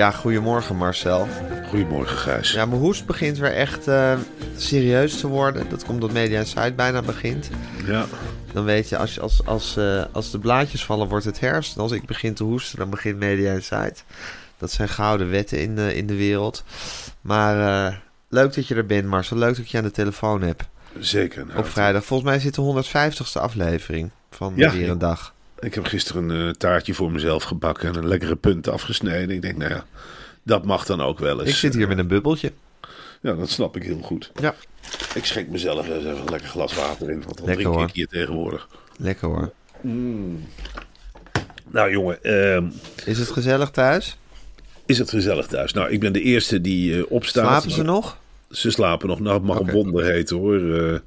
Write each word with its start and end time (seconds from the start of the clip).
Ja, 0.00 0.10
goedemorgen 0.10 0.76
Marcel. 0.76 1.28
Goedemorgen, 1.68 2.16
Gijs. 2.16 2.52
Ja, 2.52 2.66
mijn 2.66 2.80
hoest 2.80 3.06
begint 3.06 3.38
weer 3.38 3.52
echt 3.52 3.88
eh, 3.88 4.18
serieus 4.56 5.20
te 5.20 5.26
worden. 5.26 5.68
Dat 5.68 5.84
komt 5.84 6.02
omdat 6.02 6.12
Media 6.12 6.44
Site 6.44 6.72
bijna 6.76 7.02
begint. 7.02 7.50
Ja. 7.84 8.06
Dan 8.52 8.64
weet 8.64 8.88
je, 8.88 8.96
als, 8.96 9.20
als, 9.20 9.46
als, 9.46 9.76
eh, 9.76 10.04
als 10.12 10.30
de 10.30 10.38
blaadjes 10.38 10.84
vallen, 10.84 11.08
wordt 11.08 11.24
het 11.24 11.40
herfst. 11.40 11.76
En 11.76 11.82
als 11.82 11.92
ik 11.92 12.06
begin 12.06 12.34
te 12.34 12.44
hoesten, 12.44 12.78
dan 12.78 12.90
begint 12.90 13.18
Media 13.18 13.52
Insight. 13.52 14.04
Dat 14.58 14.70
zijn 14.72 14.88
gouden 14.88 15.30
wetten 15.30 15.60
in 15.60 15.74
de, 15.74 15.94
in 15.94 16.06
de 16.06 16.16
wereld. 16.16 16.64
Maar 17.20 17.86
eh, 17.86 17.96
leuk 18.28 18.54
dat 18.54 18.66
je 18.66 18.74
er 18.74 18.86
bent, 18.86 19.06
Marcel. 19.06 19.36
Leuk 19.36 19.56
dat 19.56 19.70
je 19.70 19.78
aan 19.78 19.84
de 19.84 19.90
telefoon 19.90 20.42
heb. 20.42 20.66
Zeker. 20.98 21.46
Nou, 21.46 21.58
Op 21.58 21.66
vrijdag. 21.66 22.04
Volgens 22.04 22.30
mij 22.30 22.38
zit 22.38 22.54
de 22.54 22.84
150ste 22.84 23.40
aflevering 23.40 24.10
van 24.30 24.52
Ja. 24.56 24.72
Weer 24.72 24.90
een 24.90 24.98
Dag. 24.98 25.34
Ik 25.60 25.74
heb 25.74 25.84
gisteren 25.86 26.28
een 26.28 26.46
eh, 26.48 26.52
taartje 26.54 26.94
voor 26.94 27.12
mezelf 27.12 27.42
gebakken 27.42 27.88
en 27.88 27.94
een 27.96 28.08
lekkere 28.08 28.36
punt 28.36 28.68
afgesneden. 28.68 29.30
Ik 29.34 29.42
denk, 29.42 29.56
nou 29.56 29.70
ja, 29.70 29.84
dat 30.42 30.64
mag 30.64 30.86
dan 30.86 31.00
ook 31.00 31.18
wel 31.18 31.40
eens. 31.40 31.48
Ik 31.50 31.54
zit 31.56 31.74
hier 31.74 31.88
met 31.88 31.98
een 31.98 32.08
bubbeltje. 32.08 32.52
Ja, 33.20 33.32
dat 33.34 33.50
snap 33.50 33.76
ik 33.76 33.82
heel 33.82 34.00
goed. 34.02 34.30
Ja, 34.40 34.54
Ik 35.14 35.24
schenk 35.24 35.48
mezelf 35.48 35.88
eens 35.88 36.04
even 36.04 36.18
een 36.20 36.30
lekker 36.30 36.48
glas 36.48 36.74
water 36.74 37.10
in, 37.10 37.22
want 37.22 37.36
dan 37.36 37.46
Lekker, 37.46 37.64
drink 37.64 37.78
hoor. 37.78 37.88
ik 37.88 37.94
hier 37.94 38.06
tegenwoordig. 38.06 38.68
lekker 38.96 39.28
hoor. 39.28 39.52
Nou 41.70 41.90
jongen, 41.90 42.22
ehm, 42.22 42.66
Is 43.04 43.18
het 43.18 43.30
gezellig 43.30 43.70
thuis? 43.70 44.16
is 44.86 44.98
het 44.98 45.10
gezellig 45.10 45.46
thuis? 45.46 45.72
Nou, 45.72 45.90
ik 45.90 46.00
ben 46.00 46.12
de 46.12 46.20
eerste 46.22 46.60
die 46.60 46.96
eh, 46.98 47.02
opstaat. 47.08 47.46
Slapen 47.46 47.70
ze 47.70 47.82
nog? 47.82 48.16
Ze 48.50 48.70
slapen 48.70 49.08
nog. 49.08 49.20
Nou, 49.20 49.34
het 49.34 49.44
mag 49.44 49.58
een 49.58 49.70
wonder 49.70 50.04
heten 50.04 50.36
hoor. 50.36 50.74
Eh, 50.74 50.98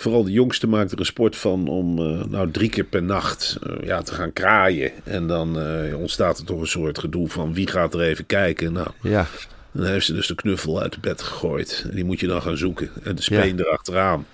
vooral 0.00 0.24
de 0.24 0.30
jongste 0.32 0.66
maakt 0.66 0.92
er 0.92 0.98
een 0.98 1.04
sport 1.04 1.36
van 1.36 1.68
om 1.68 1.98
eh, 1.98 2.24
nou, 2.24 2.50
drie 2.50 2.68
keer 2.70 2.84
per 2.84 3.02
nacht 3.02 3.58
eh, 3.62 3.86
ja, 3.86 4.02
te 4.02 4.14
gaan 4.14 4.32
kraaien. 4.32 4.92
En 5.04 5.26
dan 5.26 5.60
eh, 5.60 5.98
ontstaat 5.98 6.38
er 6.38 6.44
toch 6.44 6.60
een 6.60 6.66
soort 6.66 6.98
gedoe 6.98 7.28
van 7.28 7.54
wie 7.54 7.66
gaat 7.66 7.94
er 7.94 8.00
even 8.00 8.26
kijken. 8.26 8.72
Nou, 8.72 8.88
Ja. 9.02 9.26
dan 9.72 9.86
heeft 9.86 10.06
ze 10.06 10.12
dus 10.12 10.26
de 10.26 10.34
knuffel 10.34 10.80
uit 10.82 10.92
het 10.94 11.02
bed 11.02 11.22
gegooid. 11.22 11.84
En 11.88 11.94
die 11.94 12.04
moet 12.04 12.20
je 12.20 12.26
dan 12.26 12.42
gaan 12.42 12.56
zoeken. 12.56 12.90
En 13.02 13.14
de 13.14 13.22
speen 13.22 13.56
Ja. 13.56 13.64
erachteraan. 13.64 14.26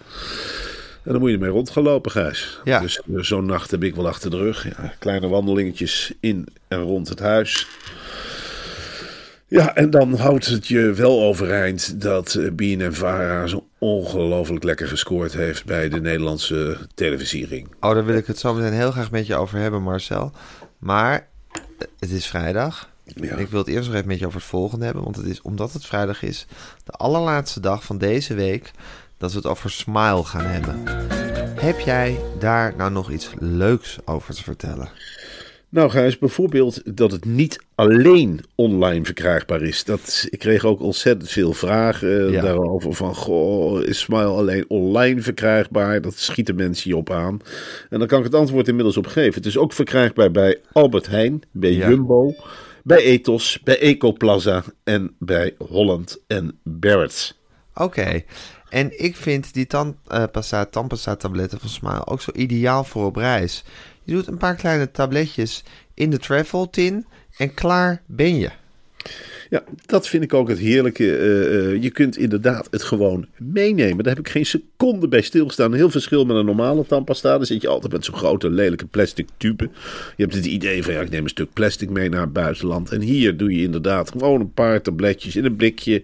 En 1.03 1.13
dan 1.13 1.21
moet 1.21 1.29
je 1.31 1.37
ermee 1.37 1.51
rond 1.51 1.71
gaan 1.71 1.83
lopen, 1.83 2.11
Gijs. 2.11 2.61
Ja. 2.65 2.81
Dus 2.81 3.01
zo'n 3.29 3.47
nacht 3.47 3.71
heb 3.71 3.83
ik 3.83 3.95
wel 3.95 4.07
achter 4.09 4.31
de 4.31 4.37
rug. 4.37 4.65
Ja, 4.69 4.95
kleine 4.99 5.29
wandelingetjes 5.29 6.13
in 6.21 6.47
en 6.69 6.81
rond 6.81 7.09
het 7.09 7.19
huis. 7.19 7.67
Ja, 9.49 9.75
en 9.75 9.91
dan 9.91 10.15
houdt 10.15 10.47
het 10.47 10.67
je 10.67 10.93
wel 10.93 11.23
overeind 11.23 12.01
dat 12.01 12.35
eh, 12.35 12.51
BNN-Vara 12.53 13.47
zo 13.47 13.69
ongelooflijk 13.79 14.65
lekker 14.65 14.89
gescoord 14.89 15.33
heeft 15.33 15.65
bij 15.65 15.89
de 15.89 16.01
Nederlandse 16.01 16.79
televisiering. 16.95 17.69
Oh, 17.81 17.95
daar 17.95 18.05
wil 18.05 18.17
ik 18.17 18.27
het 18.27 18.39
zo 18.39 18.55
meteen 18.55 18.73
heel 18.73 18.91
graag 18.91 19.11
met 19.11 19.27
je 19.27 19.35
over 19.35 19.59
hebben, 19.59 19.83
Marcel. 19.83 20.33
Maar 20.79 21.29
eh, 21.53 21.61
het 21.99 22.11
is 22.11 22.27
vrijdag. 22.27 22.91
Ja. 23.05 23.37
Ik 23.37 23.49
wil 23.49 23.59
het 23.59 23.69
eerst 23.69 23.87
nog 23.87 23.95
even 23.95 24.09
met 24.09 24.19
je 24.19 24.27
over 24.27 24.41
het 24.41 24.49
volgende 24.49 24.85
hebben. 24.85 25.03
Want 25.03 25.17
het 25.17 25.27
is, 25.27 25.43
omdat 25.43 25.73
het 25.73 25.87
vrijdag 25.87 26.23
is, 26.23 26.47
de 26.85 26.93
allerlaatste 26.93 27.61
dag 27.61 27.85
van 27.85 27.99
deze 27.99 28.35
week... 28.35 28.71
dat 29.19 29.31
we 29.31 29.37
het 29.37 29.47
over 29.47 29.71
Smile 29.71 30.25
gaan 30.25 30.45
hebben. 30.45 30.83
Heb 31.61 31.79
jij 31.79 32.19
daar 32.39 32.75
nou 32.77 32.91
nog 32.91 33.11
iets 33.11 33.31
leuks 33.39 33.99
over 34.05 34.35
te 34.35 34.43
vertellen? 34.43 34.89
Nou, 35.77 35.91
Gijs, 35.91 36.19
bijvoorbeeld 36.19 36.97
dat 36.97 37.13
het 37.13 37.25
niet 37.25 37.61
alleen 37.75 38.41
online 38.55 39.05
verkrijgbaar 39.05 39.63
is. 39.63 39.85
Dat, 39.85 40.27
ik 40.31 40.39
kreeg 40.39 40.65
ook 40.65 40.81
ontzettend 40.81 41.31
veel 41.31 41.53
vragen 41.53 42.27
eh, 42.27 42.33
Ja. 42.33 42.43
daarover. 42.43 42.95
Van, 42.95 43.15
goh, 43.15 43.83
is 43.83 43.99
Smile 43.99 44.25
alleen 44.25 44.65
online 44.69 45.21
verkrijgbaar? 45.21 46.01
Dat 46.01 46.15
schieten 46.15 46.55
mensen 46.55 46.91
je 46.91 46.97
op 46.97 47.11
aan. 47.11 47.41
En 47.91 47.99
dan 47.99 48.09
kan 48.09 48.19
ik 48.19 48.25
het 48.25 48.35
antwoord 48.35 48.69
inmiddels 48.69 48.97
op 48.97 49.07
geven. 49.07 49.35
Het 49.35 49.47
is 49.47 49.59
ook 49.59 49.73
verkrijgbaar 49.73 50.31
bij 50.31 50.59
Albert 50.73 51.07
Heijn, 51.07 51.43
bij 51.53 51.73
Ja. 51.73 51.89
Jumbo, 51.89 52.35
bij 52.83 52.99
Ethos, 52.99 53.61
bij 53.65 53.79
Ecoplaza 53.79 54.65
en 54.85 55.15
bij 55.19 55.55
Holland 55.59 56.23
en 56.27 56.59
Barrett. 56.63 57.39
Oké. 57.75 58.23
En 58.69 59.03
ik 59.05 59.17
vind 59.17 59.55
die 59.55 59.67
tandpasta, 59.67 60.65
tandpasta 60.65 61.17
tabletten 61.17 61.61
van 61.61 61.69
Smile 61.69 62.07
ook 62.07 62.21
zo 62.21 62.31
ideaal 62.35 62.85
voor 62.85 63.05
op 63.05 63.17
reis. 63.17 63.65
Je 64.07 64.13
doet 64.13 64.27
een 64.27 64.39
paar 64.39 64.55
kleine 64.55 64.91
tabletjes 64.91 65.63
in 65.95 66.11
de 66.11 66.19
travel 66.19 66.71
tin 66.71 67.07
en 67.37 67.55
klaar 67.55 68.03
ben 68.07 68.39
je. 68.39 68.51
Ja, 69.51 69.65
dat 69.87 70.09
vind 70.09 70.23
ik 70.23 70.35
ook 70.35 70.49
het 70.49 70.59
heerlijke. 70.59 71.17
Eh, 71.17 71.73
eh, 71.73 71.83
je 71.83 71.91
kunt 71.91 72.17
inderdaad 72.17 72.69
het 72.71 72.83
gewoon 72.83 73.27
meenemen. 73.37 74.05
Daar 74.05 74.15
heb 74.17 74.27
ik 74.27 74.33
geen 74.33 74.47
seconde 74.47 75.09
bij 75.09 75.23
stilgestaan. 75.23 75.75
Heel 75.75 75.91
verschil 75.91 76.25
met 76.25 76.37
een 76.37 76.45
normale 76.45 76.87
tandpasta. 76.87 77.37
Dan 77.37 77.47
zit 77.47 77.63
je 77.63 77.69
altijd 77.69 77.93
met 77.93 78.05
zo'n 78.05 78.15
grote 78.15 78.51
lelijke 78.51 78.87
plastic 78.87 79.29
tube. 79.37 79.69
Je 80.17 80.23
hebt 80.23 80.35
het 80.35 80.47
idee 80.47 80.83
van 80.83 80.93
ja, 80.95 81.01
ik 81.01 81.11
neem 81.11 81.23
een 81.23 81.29
stuk 81.29 81.53
plastic 81.53 81.91
mee 81.91 82.09
naar 82.09 82.21
het 82.21 82.33
buitenland. 82.33 82.93
En 82.93 83.01
hier 83.01 83.37
doe 83.37 83.57
je 83.57 83.63
inderdaad 83.63 84.11
gewoon 84.11 84.41
een 84.41 84.53
paar 84.53 84.83
tabletjes 84.83 85.37
in 85.37 85.45
een 85.45 85.57
blikje. 85.57 86.03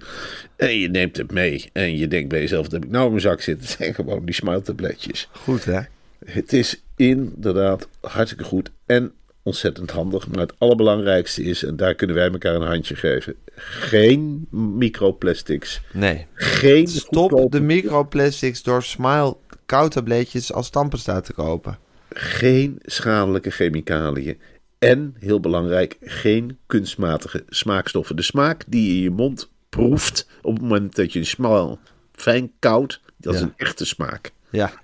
En 0.56 0.78
je 0.78 0.88
neemt 0.88 1.16
het 1.16 1.32
mee. 1.32 1.70
En 1.72 1.96
je 1.98 2.08
denkt 2.08 2.28
bij 2.28 2.40
jezelf, 2.40 2.62
wat 2.62 2.72
heb 2.72 2.84
ik 2.84 2.90
nou 2.90 3.04
in 3.04 3.10
mijn 3.10 3.22
zak 3.22 3.40
zitten? 3.40 3.66
Het 3.66 3.76
zijn 3.76 3.94
gewoon 3.94 4.24
die 4.24 4.34
smile 4.34 4.62
tabletjes. 4.62 5.28
Goed 5.32 5.64
hè? 5.64 5.80
Het 6.24 6.52
is 6.52 6.82
inderdaad 6.96 7.88
hartstikke 8.00 8.44
goed 8.44 8.70
en 8.86 9.12
ontzettend 9.42 9.90
handig. 9.90 10.28
Maar 10.28 10.38
het 10.38 10.58
allerbelangrijkste 10.58 11.42
is, 11.42 11.64
en 11.64 11.76
daar 11.76 11.94
kunnen 11.94 12.16
wij 12.16 12.30
elkaar 12.30 12.54
een 12.54 12.66
handje 12.66 12.96
geven: 12.96 13.34
geen 13.54 14.46
microplastics. 14.50 15.80
Nee. 15.92 16.26
Geen 16.34 16.88
Stop 16.88 17.52
de 17.52 17.60
microplastics 17.60 18.62
door 18.62 18.82
Smile 18.82 19.36
koudtabletjes 19.66 20.52
als 20.52 20.70
tandpasta 20.70 21.20
te 21.20 21.32
kopen. 21.32 21.78
Geen 22.10 22.78
schadelijke 22.82 23.50
chemicaliën. 23.50 24.38
En, 24.78 25.16
heel 25.18 25.40
belangrijk, 25.40 25.96
geen 26.00 26.58
kunstmatige 26.66 27.44
smaakstoffen. 27.48 28.16
De 28.16 28.22
smaak 28.22 28.64
die 28.66 28.86
je 28.86 28.94
in 28.94 29.02
je 29.02 29.10
mond 29.10 29.50
proeft 29.68 30.28
op 30.42 30.52
het 30.52 30.62
moment 30.62 30.96
dat 30.96 31.12
je 31.12 31.18
een 31.18 31.26
smal 31.26 31.78
fijn 32.12 32.52
koud, 32.58 33.00
dat 33.16 33.34
is 33.34 33.40
een 33.40 33.54
echte 33.56 33.84
smaak. 33.84 34.32
Ja. 34.50 34.81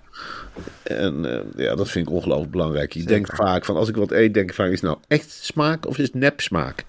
En 0.83 1.25
eh, 1.33 1.65
ja, 1.65 1.75
dat 1.75 1.89
vind 1.89 2.07
ik 2.07 2.13
ongelooflijk 2.13 2.51
belangrijk. 2.51 2.93
Je 2.93 3.03
denkt 3.03 3.35
vaak 3.35 3.65
van, 3.65 3.75
als 3.75 3.89
ik 3.89 3.95
wat 3.95 4.11
eet, 4.11 4.33
denk 4.33 4.49
ik 4.49 4.55
vaak, 4.55 4.67
is 4.67 4.81
het 4.81 4.89
nou 4.89 4.97
echt 5.07 5.31
smaak 5.31 5.87
of 5.87 5.97
is 5.97 6.05
het 6.05 6.13
nep 6.13 6.41
smaak? 6.41 6.85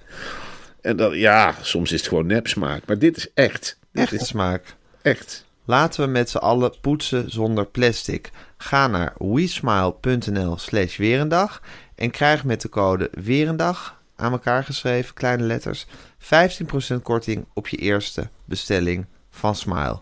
En 0.81 0.97
dan, 0.97 1.19
ja, 1.19 1.55
soms 1.61 1.93
is 1.93 1.99
het 2.01 2.09
gewoon 2.09 2.27
nep 2.27 2.47
smaak. 2.47 2.87
Maar 2.87 2.99
dit 2.99 3.17
is 3.17 3.33
echt. 3.35 3.79
Dit 3.93 4.03
Echte 4.03 4.15
is 4.15 4.27
smaak. 4.27 4.75
echt. 5.03 5.49
Laten 5.65 6.05
we 6.05 6.11
met 6.11 6.31
z'n 6.31 6.37
allen 6.37 6.75
poetsen 6.81 7.31
zonder 7.31 7.67
plastic. 7.67 8.31
Ga 8.57 8.87
naar 8.87 9.13
wesmile.nl 9.19 10.59
slash 10.59 10.97
weerendag 10.97 11.63
en 11.95 12.11
krijg 12.11 12.45
met 12.45 12.61
de 12.61 12.69
code 12.69 13.09
weerendag, 13.13 14.01
aan 14.17 14.33
elkaar 14.33 14.65
geschreven, 14.65 15.15
kleine 15.15 15.43
letters, 15.43 15.87
15% 16.19 17.03
korting 17.03 17.45
op 17.55 17.69
je 17.69 17.77
eerste 17.77 18.29
bestelling 18.45 19.07
van 19.31 19.55
Smile. 19.57 19.99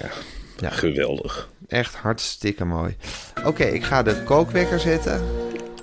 Ja. 0.00 0.10
Geweldig. 0.68 1.48
Echt 1.68 1.94
hartstikke 1.94 2.64
mooi. 2.64 2.96
Oké, 3.44 3.64
ik 3.64 3.84
ga 3.84 4.02
de 4.02 4.22
kookwekker 4.22 4.80
zetten. 4.80 5.20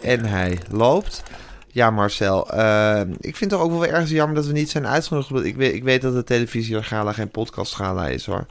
En 0.01 0.25
hij 0.25 0.57
loopt. 0.71 1.23
Ja, 1.67 1.89
Marcel. 1.91 2.49
eh, 2.51 3.01
ik 3.19 3.35
vind 3.35 3.51
het 3.51 3.59
ook 3.59 3.71
wel 3.71 3.85
ergens 3.85 4.09
jammer 4.11 4.35
dat 4.35 4.45
we 4.45 4.51
niet 4.53 4.69
zijn 4.69 4.87
uitgenodigd. 4.87 5.45
Ik 5.45 5.55
weet, 5.55 5.73
ik 5.73 5.83
weet 5.83 6.01
dat 6.01 6.13
de 6.13 6.23
televisiegala 6.23 7.13
geen 7.13 7.29
podcastgala 7.29 8.07
is 8.07 8.25
hoor. 8.25 8.45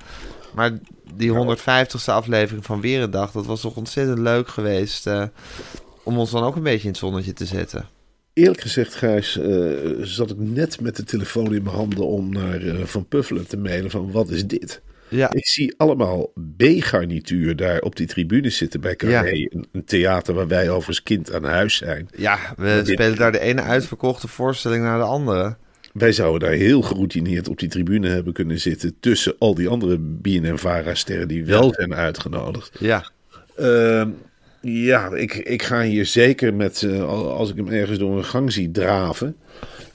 maar 0.55 0.71
die 1.15 1.33
150ste 1.33 2.05
aflevering 2.11 2.65
van 2.65 2.81
Weer 2.81 3.03
een 3.03 3.11
Dag, 3.11 3.31
dat 3.31 3.47
was 3.47 3.61
toch 3.61 3.77
ontzettend 3.77 4.19
leuk 4.19 4.49
geweest 4.49 5.07
eh, 5.07 5.23
om 6.03 6.19
ons 6.19 6.31
dan 6.31 6.43
ook 6.45 6.57
een 6.57 6.63
beetje 6.63 6.83
in 6.83 6.89
het 6.89 6.97
zonnetje 6.99 7.33
te 7.33 7.47
zetten. 7.47 7.89
Eerlijk 8.33 8.61
gezegd, 8.61 8.95
Gijs, 8.95 9.39
eh, 9.39 9.49
zat 10.01 10.31
ik 10.31 10.39
net 10.39 10.81
met 10.81 10.97
de 10.97 11.05
telefoon 11.05 11.55
in 11.55 11.63
mijn 11.63 11.77
handen 11.77 12.07
om 12.07 12.33
naar 12.33 12.61
Van 12.85 13.07
Puffelen 13.07 13.47
te 13.47 13.57
mailen 13.57 13.91
van 13.91 14.11
wat 14.13 14.29
is 14.31 14.47
dit? 14.47 14.81
Ja, 15.09 15.33
Ik 15.33 15.47
zie 15.47 15.75
allemaal 15.77 16.33
B-garnituur 16.57 17.57
daar 17.57 17.81
op 17.81 17.97
die 17.97 18.07
tribune 18.07 18.51
zitten 18.51 18.81
bij 18.81 18.97
Carré. 18.97 19.29
Ja. 19.31 19.47
Een, 19.51 19.67
een 19.73 19.85
theater 19.85 20.35
waar 20.35 20.49
wij 20.49 20.69
overigens 20.71 21.03
kind 21.03 21.33
aan 21.33 21.45
huis 21.45 21.77
zijn. 21.77 22.09
ja 22.17 22.39
we 22.57 22.81
dit- 22.85 22.95
spelen 22.95 23.17
daar 23.17 23.33
de 23.33 23.41
ene 23.41 23.63
uitverkochte 23.63 24.29
voorstelling 24.29 24.83
naar 24.83 24.99
de 24.99 25.05
andere. 25.05 25.57
Wij 25.93 26.13
zouden 26.13 26.49
daar 26.49 26.59
heel 26.59 26.83
geroutineerd 26.83 27.49
op 27.49 27.59
die 27.59 27.69
tribune 27.69 28.09
hebben 28.09 28.33
kunnen 28.33 28.61
zitten 28.61 28.97
tussen 29.01 29.35
al 29.39 29.55
die 29.55 29.69
andere 29.69 29.99
BNN-Vara-sterren 29.99 31.29
die 31.29 31.45
wel 31.45 31.73
zijn 31.75 31.95
uitgenodigd. 31.95 32.77
Ja, 32.79 33.11
Ehm, 33.57 34.11
ja, 34.61 35.15
ik, 35.15 35.35
ik 35.35 35.63
ga 35.63 35.83
hier 35.83 36.07
zeker 36.07 36.55
met, 36.55 36.83
eh, 36.83 37.03
al- 37.05 37.33
als 37.33 37.51
ik 37.51 37.57
hem 37.57 37.69
ergens 37.69 37.99
door 37.99 38.17
een 38.17 38.25
gang 38.25 38.53
zie 38.53 38.71
draven, 38.71 39.37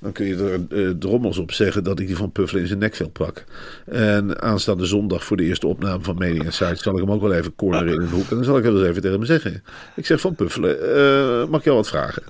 dan 0.01 0.11
kun 0.11 0.25
je 0.25 0.35
er 0.35 0.85
eh, 0.85 0.89
drommels 0.99 1.37
op 1.37 1.51
zeggen 1.51 1.83
dat 1.83 1.99
ik 1.99 2.07
die 2.07 2.15
van 2.15 2.31
Puffelen 2.31 2.61
in 2.61 2.67
zijn 2.67 2.79
nekvel 2.79 3.09
pak. 3.09 3.43
En 3.85 4.41
aanstaande 4.41 4.85
zondag 4.85 5.23
voor 5.23 5.37
de 5.37 5.43
eerste 5.43 5.67
opname 5.67 6.03
van 6.03 6.17
Media 6.17 6.43
Insight 6.43 6.79
zal 6.79 6.93
ik 6.93 6.99
hem 6.99 7.11
ook 7.11 7.21
wel 7.21 7.33
even 7.33 7.55
corneren 7.55 7.93
in 7.93 8.01
een 8.01 8.09
hoek. 8.09 8.29
En 8.29 8.35
dan 8.35 8.43
zal 8.43 8.57
ik 8.57 8.63
wel 8.63 8.77
eens 8.77 8.87
even 8.87 9.01
tegen 9.01 9.17
hem 9.17 9.25
zeggen. 9.25 9.63
Ik 9.95 10.05
zeg 10.05 10.19
van 10.21 10.35
Puffelen, 10.35 10.95
eh, 10.95 11.47
mag 11.49 11.59
ik 11.59 11.65
jou 11.65 11.77
wat 11.77 11.87
vragen? 11.87 12.23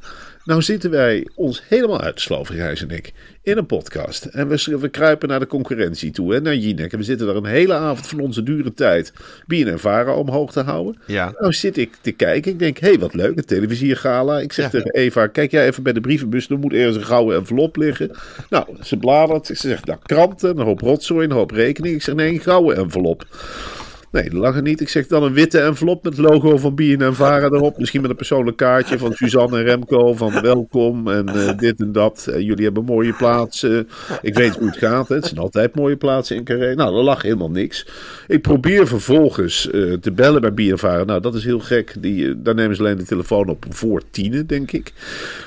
Nou 0.45 0.61
zitten 0.61 0.89
wij 0.91 1.27
ons 1.35 1.63
helemaal 1.67 2.01
uit 2.01 2.15
te 2.15 2.21
sloven, 2.21 2.55
Gijs 2.55 2.81
en 2.81 2.89
ik, 2.89 3.13
in 3.43 3.57
een 3.57 3.65
podcast. 3.65 4.25
En 4.25 4.47
we, 4.47 4.77
we 4.79 4.89
kruipen 4.89 5.27
naar 5.27 5.39
de 5.39 5.47
concurrentie 5.47 6.11
toe, 6.11 6.33
hè, 6.33 6.41
naar 6.41 6.55
Jinek. 6.55 6.91
En 6.91 6.97
we 6.97 7.03
zitten 7.03 7.27
daar 7.27 7.35
een 7.35 7.45
hele 7.45 7.73
avond 7.73 8.07
van 8.07 8.19
onze 8.19 8.43
dure 8.43 8.73
tijd 8.73 9.13
BNN 9.47 9.77
Vara 9.77 10.13
omhoog 10.13 10.51
te 10.51 10.59
houden. 10.59 11.01
ja. 11.05 11.33
Nou 11.39 11.53
zit 11.53 11.77
ik 11.77 11.97
te 12.01 12.11
kijken. 12.11 12.51
Ik 12.51 12.59
denk, 12.59 12.77
hé, 12.77 12.87
hey, 12.87 12.99
wat 12.99 13.13
leuk, 13.13 13.37
een 13.37 13.45
televisiegala. 13.45 14.39
Ik 14.39 14.53
zeg 14.53 14.65
Ja. 14.65 14.71
tegen 14.71 14.91
Eva, 14.93 15.27
kijk 15.27 15.51
jij 15.51 15.67
even 15.67 15.83
bij 15.83 15.93
de 15.93 16.01
brievenbus. 16.01 16.49
Er 16.49 16.59
moet 16.59 16.73
ergens 16.73 16.95
een 16.95 17.05
gouden 17.05 17.37
envelop 17.37 17.75
liggen. 17.75 18.11
Nou, 18.49 18.65
ze 18.83 18.97
bladert. 18.97 19.45
Ze 19.47 19.55
zegt, 19.55 19.85
nou, 19.85 19.99
kranten, 20.03 20.57
een 20.57 20.65
hoop 20.65 20.81
rotzooi, 20.81 21.25
een 21.25 21.31
hoop 21.31 21.51
rekening. 21.51 21.95
Ik 21.95 22.01
zeg, 22.01 22.15
nee, 22.15 22.33
een 22.33 22.39
gouden 22.39 22.75
envelop. 22.77 23.25
Nee, 24.11 24.23
dat 24.23 24.33
lag 24.33 24.55
er 24.55 24.61
niet. 24.61 24.81
Ik 24.81 24.89
zeg 24.89 25.07
dan 25.07 25.23
een 25.23 25.33
witte 25.33 25.59
envelop 25.59 26.03
met 26.03 26.17
het 26.17 26.25
logo 26.25 26.57
van 26.57 26.75
BNN 26.75 27.13
Vara 27.13 27.45
erop. 27.45 27.77
Misschien 27.77 28.01
met 28.01 28.09
een 28.09 28.15
persoonlijk 28.15 28.57
kaartje 28.57 28.97
van 28.97 29.13
Suzanne 29.13 29.57
en 29.57 29.63
Remco. 29.63 30.13
Van 30.13 30.41
welkom 30.41 31.07
en 31.07 31.27
eh, 31.27 31.57
dit 31.57 31.79
en 31.79 31.91
dat. 31.91 32.27
Eh, 32.27 32.39
jullie 32.39 32.63
hebben 32.63 32.85
mooie 32.85 33.13
plaatsen. 33.13 33.87
Ik 34.21 34.33
weet 34.33 34.55
hoe 34.55 34.67
het 34.67 34.77
gaat. 34.77 35.07
Hè. 35.07 35.15
Het 35.15 35.25
zijn 35.25 35.39
altijd 35.39 35.75
mooie 35.75 35.95
plaatsen 35.95 36.35
in 36.35 36.43
Carré. 36.43 36.75
Nou, 36.75 36.97
er 36.97 37.03
lag 37.03 37.21
helemaal 37.21 37.51
niks. 37.51 37.87
Ik 38.27 38.41
probeer 38.41 38.87
vervolgens 38.87 39.69
eh, 39.69 39.93
te 39.93 40.11
bellen 40.11 40.41
bij 40.41 40.53
BNN 40.53 40.77
Vara. 40.77 41.03
Nou, 41.03 41.21
dat 41.21 41.35
is 41.35 41.43
heel 41.43 41.59
gek. 41.59 41.95
Die, 41.99 42.41
daar 42.41 42.55
nemen 42.55 42.75
ze 42.75 42.81
alleen 42.81 42.97
de 42.97 43.03
telefoon 43.03 43.49
op 43.49 43.65
voor 43.69 44.01
tienen, 44.11 44.47
denk 44.47 44.71
ik. 44.71 44.93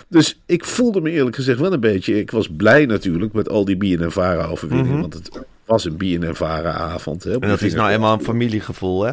Dus 0.08 0.40
ik 0.46 0.64
voelde 0.64 1.00
me 1.00 1.10
eerlijk 1.10 1.37
gezegd 1.37 1.58
wel 1.58 1.72
een 1.72 1.81
beetje... 1.81 2.19
Ik 2.19 2.31
was 2.31 2.49
blij 2.56 2.87
natuurlijk 2.87 3.32
met 3.32 3.49
al 3.49 3.64
die 3.64 3.76
BNN 3.76 4.10
Vara 4.10 4.46
overwinningen. 4.46 5.00
Want 5.00 5.14
het 5.14 5.31
was 5.64 5.84
een 5.84 6.34
Vara 6.34 6.72
avond. 6.72 7.25
Hè, 7.25 7.32
En 7.32 7.49
dat 7.49 7.62
is 7.62 7.75
nou 7.75 7.90
eenmaal 7.90 8.12
een 8.12 8.25
familiegevoel, 8.25 9.05
hè? 9.05 9.12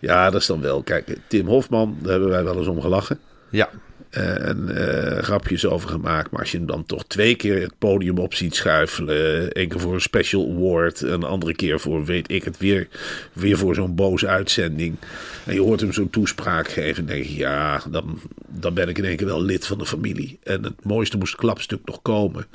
ja, 0.00 0.30
dat 0.30 0.40
is 0.40 0.46
dan 0.46 0.60
wel. 0.60 0.82
Kijk, 0.82 1.16
Tim 1.26 1.46
Hofman, 1.46 1.96
daar 2.00 2.10
hebben 2.10 2.28
wij 2.30 2.44
wel 2.44 2.58
eens 2.58 2.66
om 2.66 2.80
gelachen. 2.80 3.18
Ja, 3.50 3.70
En 4.10 4.76
eh, 4.76 5.22
grapjes 5.22 5.66
over 5.66 5.88
gemaakt. 5.88 6.30
Maar 6.30 6.40
als 6.40 6.50
je 6.50 6.56
hem 6.56 6.66
dan 6.66 6.86
toch 6.86 7.04
twee 7.06 7.34
keer 7.34 7.60
het 7.60 7.78
podium 7.78 8.18
op 8.18 8.34
ziet 8.34 8.54
schuifelen. 8.54 9.48
Eén 9.60 9.68
keer 9.68 9.80
voor 9.80 9.94
een 9.94 10.00
special 10.00 10.50
award. 10.50 11.02
En 11.02 11.12
een 11.12 11.22
andere 11.22 11.54
keer 11.54 11.80
voor, 11.80 12.04
weet 12.04 12.30
ik 12.30 12.44
het, 12.44 12.58
weer, 12.58 12.88
weer 13.32 13.58
voor 13.58 13.74
zo'n 13.74 13.94
boze 13.94 14.26
uitzending. 14.26 14.96
En 15.44 15.54
je 15.54 15.60
hoort 15.60 15.80
hem 15.80 15.92
zo'n 15.92 16.10
toespraak 16.10 16.68
geven. 16.68 17.02
En 17.02 17.06
denk 17.06 17.24
je, 17.24 17.36
ja, 17.36 17.82
dan, 17.90 18.20
dan 18.46 18.74
ben 18.74 18.88
ik 18.88 18.98
in 18.98 19.04
één 19.04 19.16
keer 19.16 19.26
wel 19.26 19.42
lid 19.42 19.66
van 19.66 19.78
de 19.78 19.86
familie. 19.86 20.38
En 20.42 20.62
het 20.62 20.84
mooiste 20.84 21.16
moest 21.16 21.32
het 21.32 21.40
klapstuk 21.40 21.80
nog 21.84 22.02
komen. 22.02 22.46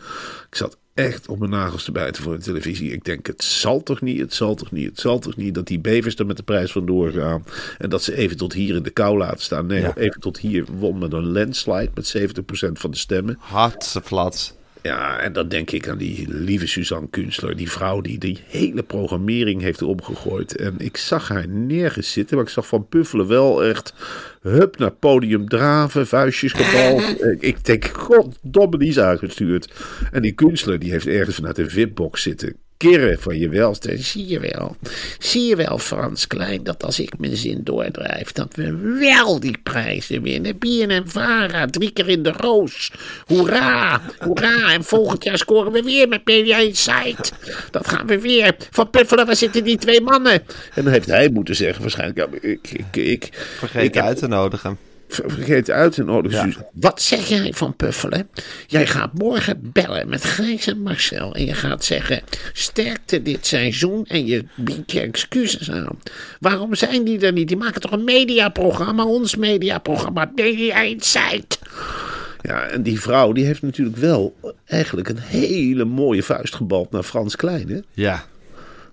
Ik 0.49 0.55
zat 0.55 0.77
echt 0.93 1.27
op 1.27 1.39
mijn 1.39 1.51
nagels 1.51 1.83
te 1.83 1.91
bijten 1.91 2.23
voor 2.23 2.37
de 2.37 2.43
televisie. 2.43 2.91
Ik 2.91 3.03
denk, 3.03 3.27
het 3.27 3.43
zal 3.43 3.83
toch 3.83 4.01
niet, 4.01 4.19
het 4.19 4.33
zal 4.33 4.55
toch 4.55 4.71
niet, 4.71 4.89
het 4.89 4.99
zal 4.99 5.19
toch 5.19 5.35
niet... 5.35 5.53
dat 5.53 5.67
die 5.67 5.79
bevers 5.79 6.15
er 6.15 6.25
met 6.25 6.37
de 6.37 6.43
prijs 6.43 6.71
van 6.71 6.85
doorgaan. 6.85 7.45
En 7.77 7.89
dat 7.89 8.03
ze 8.03 8.15
even 8.15 8.37
tot 8.37 8.53
hier 8.53 8.75
in 8.75 8.83
de 8.83 8.89
kou 8.89 9.17
laten 9.17 9.43
staan. 9.43 9.65
Nee, 9.65 9.81
Ja. 9.81 9.95
even 9.95 10.21
tot 10.21 10.37
hier 10.37 10.65
won 10.77 10.97
met 10.97 11.13
een 11.13 11.31
landslide 11.31 11.89
met 11.93 12.15
70% 12.17 12.71
van 12.71 12.91
de 12.91 12.97
stemmen. 12.97 13.35
hartstikke 13.39 14.07
Ja, 14.81 15.19
en 15.19 15.33
dan 15.33 15.47
denk 15.47 15.71
ik 15.71 15.87
aan 15.87 15.97
die 15.97 16.25
lieve 16.29 16.67
Suzanne 16.67 17.07
Kunstler. 17.09 17.55
Die 17.55 17.71
vrouw 17.71 18.01
die 18.01 18.17
die 18.17 18.39
hele 18.47 18.83
programmering 18.83 19.61
heeft 19.61 19.81
omgegooid. 19.81 20.55
En 20.55 20.75
ik 20.77 20.97
zag 20.97 21.27
haar 21.27 21.47
nergens 21.47 22.11
zitten. 22.11 22.35
Maar 22.35 22.45
ik 22.45 22.51
zag 22.51 22.67
Van 22.67 22.87
Puffelen 22.87 23.27
wel 23.27 23.63
echt 23.63 23.93
hup 24.41 24.77
naar 24.77 24.91
podium 24.91 25.49
draven. 25.49 26.07
Vuistjes 26.07 26.51
gebald. 26.51 27.21
ik, 27.21 27.41
ik 27.55 27.65
denk, 27.65 27.85
goddomme, 27.85 28.77
die 28.77 28.89
is 28.89 28.99
aangestuurd. 28.99 29.73
En 30.11 30.21
die 30.21 30.31
Kunstler 30.31 30.79
die 30.79 30.91
heeft 30.91 31.07
ergens 31.07 31.35
vanuit 31.35 31.57
een 31.57 31.69
VIP-box 31.69 32.21
zitten. 32.21 32.55
Kirren 32.89 33.19
van 33.19 33.37
je 33.39 33.49
welste. 33.49 33.97
Zie 33.97 34.27
je 34.27 34.39
wel. 34.39 34.75
Zie 35.19 35.45
je 35.47 35.55
wel, 35.55 35.77
Frans 35.77 36.27
Klein, 36.27 36.63
dat 36.63 36.83
als 36.83 36.99
ik 36.99 37.17
mijn 37.17 37.35
zin 37.35 37.59
doordrijf, 37.63 38.31
dat 38.31 38.55
we 38.55 38.95
wel 38.99 39.39
die 39.39 39.57
prijzen 39.63 40.21
winnen. 40.21 40.57
BNN 40.57 41.03
Vara, 41.05 41.65
drie 41.65 41.91
keer 41.91 42.09
in 42.09 42.23
de 42.23 42.31
roos. 42.31 42.91
Hoera, 43.25 44.01
hoera. 44.19 44.73
En 44.73 44.83
volgend 44.83 45.23
jaar 45.23 45.37
scoren 45.37 45.71
we 45.71 45.81
weer 45.81 46.07
met 46.07 46.21
Media 46.25 46.57
Insight. 46.57 47.33
Dat 47.71 47.87
gaan 47.87 48.07
we 48.07 48.19
weer. 48.19 48.55
Van 48.71 48.89
Puffelen, 48.89 49.25
waar 49.25 49.35
zitten 49.35 49.63
die 49.63 49.77
twee 49.77 50.01
mannen? 50.01 50.33
En 50.73 50.83
dan 50.83 50.87
heeft 50.93 51.07
hij 51.07 51.29
moeten 51.29 51.55
zeggen, 51.55 51.81
waarschijnlijk, 51.81 52.19
ja, 52.19 52.49
ik, 52.49 52.59
ik, 52.71 52.95
ik, 52.95 53.25
ik 53.25 53.29
Vergeten 53.57 53.97
heb- 53.97 54.09
uit 54.09 54.17
te 54.17 54.27
nodigen. 54.27 54.77
Ver- 55.13 55.31
Vergeet 55.31 55.69
uit 55.69 55.97
en 55.97 56.09
oh, 56.09 56.23
dus 56.23 56.33
Ja. 56.33 56.47
Wat 56.73 57.01
zeg 57.01 57.27
jij 57.27 57.53
van 57.53 57.75
Puffelen? 57.75 58.29
Jij 58.67 58.87
gaat 58.87 59.13
morgen 59.13 59.59
bellen 59.73 60.09
met 60.09 60.23
Gijs 60.25 60.67
en 60.67 60.81
Marcel. 60.81 61.35
En 61.35 61.45
je 61.45 61.53
gaat 61.53 61.83
zeggen: 61.85 62.21
sterkte 62.53 63.21
dit 63.21 63.45
seizoen. 63.47 64.05
En 64.07 64.25
je 64.25 64.45
biedt 64.55 64.91
je 64.91 64.99
excuses 64.99 65.71
aan. 65.71 65.99
Waarom 66.39 66.75
zijn 66.75 67.03
die 67.03 67.19
er 67.25 67.31
niet? 67.33 67.47
Die 67.47 67.57
maken 67.57 67.81
toch 67.81 67.91
een 67.91 68.03
mediaprogramma? 68.03 69.05
Ons 69.05 69.35
mediaprogramma, 69.35 70.31
Media 70.35 70.81
Insight. 70.81 71.59
Ja, 72.41 72.61
en 72.67 72.83
die 72.83 73.01
vrouw 73.01 73.31
die 73.31 73.45
heeft 73.45 73.61
natuurlijk 73.61 73.97
wel 73.97 74.35
eigenlijk 74.65 75.09
een 75.09 75.19
hele 75.19 75.85
mooie 75.85 76.23
vuist 76.23 76.55
gebald 76.55 76.91
naar 76.91 77.03
Frans 77.03 77.35
Klein. 77.35 77.69
Hè? 77.69 77.79
Ja, 77.93 78.23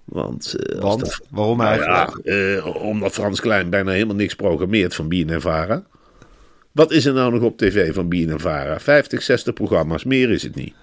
Want, 0.05 0.55
eh, 0.55 0.75
als 0.75 0.82
want 0.82 1.00
dat- 1.00 1.20
waarom 1.31 1.56
nou 1.59 1.69
eigenlijk? 1.70 2.20
ja, 2.25 2.32
eh, 2.56 2.82
omdat 2.85 3.12
Frans 3.12 3.41
Klein 3.41 3.70
bijna 3.70 3.91
helemaal 3.91 4.15
niks 4.17 4.35
programmeert 4.35 4.94
van 4.94 5.09
BNN 5.09 5.41
Vara. 5.41 5.82
Wat 6.73 6.93
is 6.93 7.05
er 7.05 7.12
nou 7.12 7.32
nog 7.32 7.43
op 7.43 7.59
tv 7.59 7.94
van 7.94 8.09
BNN 8.09 8.38
Vara? 8.38 8.81
50, 8.81 9.22
60 9.22 9.55
programma's, 9.55 10.05
meer 10.05 10.31
is 10.31 10.43
het 10.43 10.55
niet. 10.55 10.75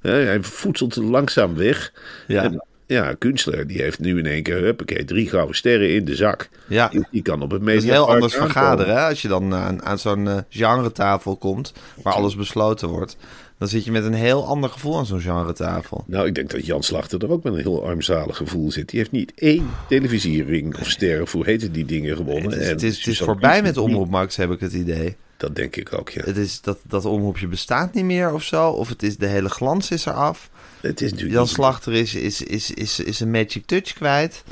Hij 0.00 0.42
voedselt 0.42 0.96
langzaam 0.96 1.54
weg. 1.54 1.92
Ja. 2.26 2.42
En, 2.42 2.64
ja, 2.86 3.14
Kunstler 3.18 3.66
die 3.66 3.82
heeft 3.82 3.98
nu 3.98 4.18
in 4.18 4.26
één 4.26 4.42
keer 4.42 4.62
huppakee, 4.62 5.04
drie 5.04 5.28
gouden 5.28 5.56
sterren 5.56 5.94
in 5.94 6.04
de 6.04 6.14
zak. 6.14 6.48
Ja. 6.66 6.88
Die, 6.88 7.06
die 7.10 7.22
kan 7.22 7.42
op 7.42 7.50
het 7.50 7.62
meest 7.62 7.84
heel 7.84 8.08
anders 8.10 8.34
vergaderen, 8.34 8.94
hè? 8.94 9.00
Als 9.08 9.22
je 9.22 9.28
dan 9.28 9.52
eh, 9.52 9.66
aan, 9.66 9.82
aan 9.82 9.98
zo'n 9.98 10.28
eh 10.28 10.36
genre-tafel 10.48 11.36
komt, 11.36 11.72
waar 12.02 12.14
alles 12.14 12.36
besloten 12.36 12.88
wordt, 12.88 13.16
dan 13.58 13.68
zit 13.68 13.84
je 13.84 13.90
met 13.90 14.04
een 14.04 14.14
heel 14.14 14.46
ander 14.46 14.70
gevoel 14.70 14.98
aan 14.98 15.06
zo'n 15.06 15.20
genre-tafel. 15.20 16.04
Nou, 16.06 16.26
ik 16.26 16.34
denk 16.34 16.50
dat 16.50 16.66
Jan 16.66 16.82
Slachter 16.82 17.22
er 17.22 17.30
ook 17.30 17.42
met 17.44 17.52
een 17.52 17.58
heel 17.58 17.84
armzalig 17.86 18.36
gevoel 18.36 18.70
zit. 18.72 18.88
Die 18.88 18.98
heeft 18.98 19.10
niet 19.12 19.32
één 19.34 19.70
televisiering 19.88 20.78
of 20.80 20.90
sterren, 20.90 21.22
of 21.22 21.32
hoe 21.32 21.44
heten 21.44 21.72
die 21.72 21.84
dingen 21.84 22.16
gewonnen. 22.16 22.50
Het 22.50 22.60
is, 22.60 22.66
En 22.66 22.72
het 22.72 22.82
is, 22.82 22.88
het 22.96 22.98
is 22.98 23.02
Suzanne 23.02 23.32
voorbij 23.32 23.62
met. 23.62 23.76
Omroep 23.76 24.10
Max, 24.10 24.36
heb 24.36 24.50
ik 24.50 24.60
het 24.60 24.72
idee. 24.72 25.16
Dat 25.36 25.56
denk 25.56 25.76
ik 25.76 25.92
ook, 25.98 26.10
ja. 26.10 26.22
Het 26.24 26.36
is 26.36 26.60
dat, 26.60 26.78
dat 26.86 27.04
omroepje 27.04 27.46
bestaat 27.46 27.94
niet 27.94 28.04
meer 28.04 28.32
of 28.32 28.42
zo, 28.42 28.68
of 28.70 28.88
het 28.88 29.02
is 29.02 29.16
de 29.16 29.26
hele 29.26 29.48
glans 29.48 29.90
is 29.90 30.06
eraf. 30.06 30.50
Het 30.80 31.00
is 31.00 31.10
natuurlijk 31.10 31.36
Jan 31.38 31.48
Slachter 31.48 31.92
is, 31.92 32.14
is, 32.14 32.42
is, 32.42 32.70
is, 32.70 33.00
is 33.00 33.20
een 33.20 33.30
magic 33.30 33.66
touch 33.66 33.92
kwijt. 33.92 34.42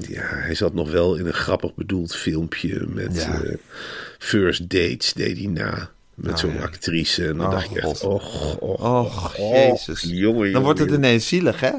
Ja, 0.00 0.22
hij 0.22 0.54
zat 0.54 0.74
nog 0.74 0.90
wel 0.90 1.14
in 1.16 1.26
een 1.26 1.32
grappig 1.32 1.74
bedoeld 1.74 2.14
filmpje 2.16 2.86
met 2.88 3.14
Ja. 3.14 3.40
eh, 3.42 3.54
First 4.18 4.70
Dates, 4.70 5.12
deed 5.12 5.36
hij 5.38 5.46
na. 5.46 5.90
Met 6.16 6.38
zo'n 6.38 6.60
actrice. 6.62 7.26
En 7.28 7.36
dan 7.36 7.46
Oh, 7.46 7.52
dacht 7.52 7.70
je 7.72 7.80
echt, 7.80 8.04
och, 8.04 8.56
och, 8.60 8.80
Och, 8.80 9.36
jezus. 9.36 10.02
jongen, 10.08 10.52
Dan 10.52 10.62
wordt 10.62 10.78
het 10.78 10.90
ineens 10.90 11.28
zielig, 11.28 11.60
hè? 11.60 11.70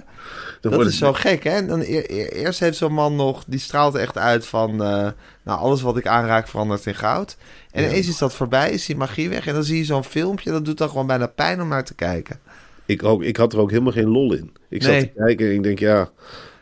Dat 0.62 0.74
wordt 0.74 0.90
is 0.90 1.00
het- 1.00 1.04
zo 1.08 1.14
gek, 1.14 1.44
hè? 1.44 1.50
En 1.52 1.68
Dan 1.68 1.80
e- 1.82 1.86
e- 2.08 2.28
eerst 2.28 2.60
heeft 2.60 2.78
zo'n 2.78 2.94
man 2.94 3.16
nog, 3.16 3.44
die 3.48 3.60
straalt 3.60 3.96
echt 3.96 4.18
uit 4.18 4.46
van... 4.46 4.72
eh, 4.72 5.10
nou, 5.44 5.60
alles 5.60 5.82
wat 5.82 5.98
ik 5.98 6.08
aanraak 6.08 6.48
verandert 6.48 6.86
in 6.86 6.96
goud. 6.96 7.38
En 7.72 7.84
ineens 7.84 8.08
is 8.08 8.18
dat 8.18 8.34
voorbij, 8.34 8.72
is 8.72 8.86
die 8.86 8.96
magie 8.96 9.30
weg. 9.30 9.48
En 9.48 9.54
dan 9.54 9.64
zie 9.64 9.78
je 9.78 9.84
zo'n 9.86 10.04
filmpje, 10.04 10.52
dat 10.52 10.66
doet 10.66 10.78
dan 10.78 10.90
gewoon 10.90 11.08
bijna 11.08 11.28
pijn 11.28 11.62
om 11.62 11.68
naar 11.68 11.84
te 11.86 11.94
kijken. 11.96 12.40
Ik, 12.86 13.04
ook, 13.04 13.24
ik 13.24 13.38
had 13.38 13.54
er 13.54 13.60
ook 13.60 13.70
helemaal 13.72 13.92
geen 13.92 14.08
lol 14.10 14.34
in. 14.34 14.52
Ik 14.70 14.84
zat 14.84 15.00
te 15.00 15.12
kijken 15.16 15.48
en 15.48 15.54
ik 15.54 15.64
denk, 15.64 15.80
ja, 15.80 16.10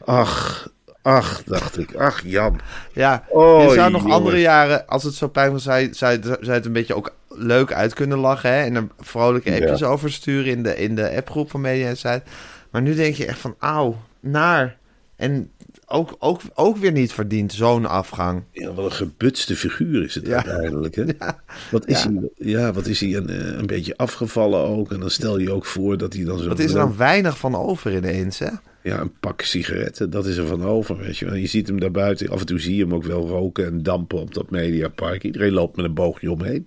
ach, 0.05 0.67
ach, 1.05 1.43
dacht 1.43 1.77
ik. 1.77 1.95
Ach, 1.95 2.21
Jan. 2.25 2.59
Ja, 2.93 3.23
Oh, 3.29 3.63
je 3.63 3.69
zou 3.73 3.91
nog 3.91 4.01
jongens. 4.01 4.17
andere 4.19 4.39
jaren, 4.39 4.87
als 4.87 5.03
het 5.03 5.13
zo 5.13 5.27
pijn 5.27 5.51
was, 5.51 5.63
zou 5.63 5.87
zou, 5.93 6.19
zou 6.21 6.51
het 6.51 6.65
een 6.65 6.71
beetje 6.71 6.95
ook 6.95 7.15
leuk 7.29 7.73
uit 7.73 7.93
kunnen 7.93 8.17
lachen. 8.17 8.49
Hè? 8.53 8.61
En 8.63 8.75
er 8.75 8.87
vrolijke 8.99 9.51
Ja. 9.51 9.57
appjes 9.57 9.83
over 9.83 10.11
sturen 10.11 10.51
in 10.51 10.63
de, 10.63 10.75
in 10.77 10.95
de 10.95 11.15
appgroep 11.15 11.49
van 11.51 11.61
Media 11.61 11.89
Insight. 11.89 12.21
Maar 12.69 12.81
nu 12.81 12.95
denk 12.95 13.15
je 13.15 13.25
echt 13.25 13.39
van, 13.39 13.55
auw, 13.59 13.97
naar. 14.19 14.77
En 15.15 15.49
ook, 15.87 16.15
ook, 16.19 16.41
ook 16.53 16.77
weer 16.77 16.91
niet 16.91 17.13
verdiend, 17.13 17.53
zo'n 17.53 17.85
afgang. 17.85 18.43
Ja, 18.51 18.73
wat 18.73 18.85
een 18.85 18.91
gebutste 18.91 19.55
figuur 19.55 20.03
is 20.03 20.15
het 20.15 20.27
Ja. 20.27 20.35
uiteindelijk. 20.35 20.95
Hè? 20.95 21.03
Wat 21.71 21.87
is 21.87 22.03
Ja. 22.03 22.09
hij, 22.09 22.29
ja, 22.35 22.73
wat 22.73 22.85
is 22.87 22.99
hij 22.99 23.15
een, 23.15 23.29
eh, 23.29 23.57
een 23.57 23.65
beetje 23.65 23.97
afgevallen 23.97 24.59
ook. 24.59 24.91
En 24.91 24.99
dan 24.99 25.09
stel 25.09 25.37
je 25.37 25.51
ook 25.51 25.65
voor 25.65 25.97
dat 25.97 26.13
hij 26.13 26.23
dan 26.23 26.39
zo... 26.39 26.47
Wat 26.47 26.59
is 26.59 26.71
er 26.71 26.77
dan 26.79 26.97
weinig 26.97 27.37
van 27.37 27.55
over 27.55 27.95
ineens, 27.95 28.39
hè? 28.39 28.49
Ja, 28.85 28.99
een 29.01 29.13
pak 29.19 29.41
sigaretten, 29.41 30.09
dat 30.09 30.25
is 30.25 30.37
er 30.37 30.45
van 30.47 30.63
over, 30.63 30.97
weet 30.97 31.17
je 31.17 31.25
wel. 31.25 31.35
Je 31.35 31.47
ziet 31.47 31.67
hem 31.67 31.79
daar 31.79 31.91
buiten, 31.91 32.29
af 32.29 32.39
en 32.39 32.45
toe 32.45 32.59
zie 32.59 32.75
je 32.75 32.81
hem 32.83 32.93
ook 32.93 33.03
wel 33.03 33.27
roken 33.27 33.65
en 33.65 33.83
dampen 33.83 34.19
op 34.19 34.33
dat 34.33 34.49
mediapark. 34.49 35.23
Iedereen 35.23 35.51
loopt 35.51 35.75
met 35.75 35.85
een 35.85 35.93
boogje 35.93 36.31
omheen. 36.31 36.65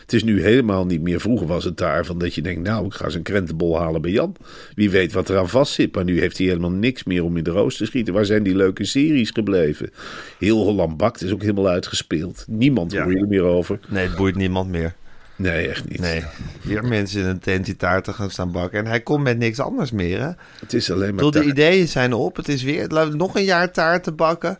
Het 0.00 0.12
is 0.12 0.24
nu 0.24 0.42
helemaal 0.42 0.86
niet 0.86 1.02
meer. 1.02 1.20
Vroeger 1.20 1.46
was 1.46 1.64
het 1.64 1.76
daar 1.76 2.04
van 2.06 2.18
dat 2.18 2.34
je 2.34 2.42
denkt, 2.42 2.62
nou, 2.62 2.86
ik 2.86 2.92
ga 2.94 3.04
eens 3.04 3.14
een 3.14 3.22
krentenbol 3.22 3.78
halen 3.78 4.02
bij 4.02 4.10
Jan. 4.10 4.36
Wie 4.74 4.90
weet 4.90 5.12
wat 5.12 5.30
eraan 5.30 5.48
vast 5.48 5.72
zit. 5.72 5.94
Maar 5.94 6.04
nu 6.04 6.20
heeft 6.20 6.38
hij 6.38 6.46
helemaal 6.46 6.70
niks 6.70 7.04
meer 7.04 7.24
om 7.24 7.36
in 7.36 7.44
de 7.44 7.50
roos 7.50 7.76
te 7.76 7.86
schieten. 7.86 8.14
Waar 8.14 8.24
zijn 8.24 8.42
die 8.42 8.56
leuke 8.56 8.84
series 8.84 9.30
gebleven? 9.30 9.90
Heel 10.38 10.62
Holland 10.64 10.96
Bakt 10.96 11.22
is 11.22 11.32
ook 11.32 11.40
helemaal 11.40 11.68
uitgespeeld. 11.68 12.44
Niemand 12.48 12.92
Ja. 12.92 13.02
hoor 13.02 13.12
je 13.12 13.18
er 13.18 13.28
meer 13.28 13.42
over. 13.42 13.78
Nee, 13.88 14.06
het 14.06 14.16
boeit 14.16 14.36
niemand 14.36 14.70
meer. 14.70 14.94
Nee, 15.42 15.68
echt 15.68 15.88
niet. 15.88 16.00
Nee, 16.00 16.24
weer 16.62 16.84
mensen 16.84 17.20
in 17.20 17.26
een 17.26 17.38
tent 17.38 17.64
die 17.64 17.76
taarten 17.76 18.14
gaan 18.14 18.30
staan 18.30 18.52
bakken. 18.52 18.78
En 18.78 18.86
hij 18.86 19.00
komt 19.00 19.22
met 19.22 19.38
niks 19.38 19.60
anders 19.60 19.90
meer, 19.90 20.20
hè? 20.20 20.30
Het 20.60 20.74
is 20.74 20.90
alleen 20.90 21.14
maar... 21.14 21.24
Tot 21.24 21.32
de 21.32 21.38
taart. 21.38 21.50
ideeën 21.50 21.88
zijn 21.88 22.12
op. 22.12 22.36
Het 22.36 22.48
is 22.48 22.62
weer 22.62 22.88
laten 22.88 23.10
we 23.10 23.16
nog 23.16 23.36
een 23.36 23.44
jaar 23.44 23.70
taarten 23.70 24.16
bakken. 24.16 24.58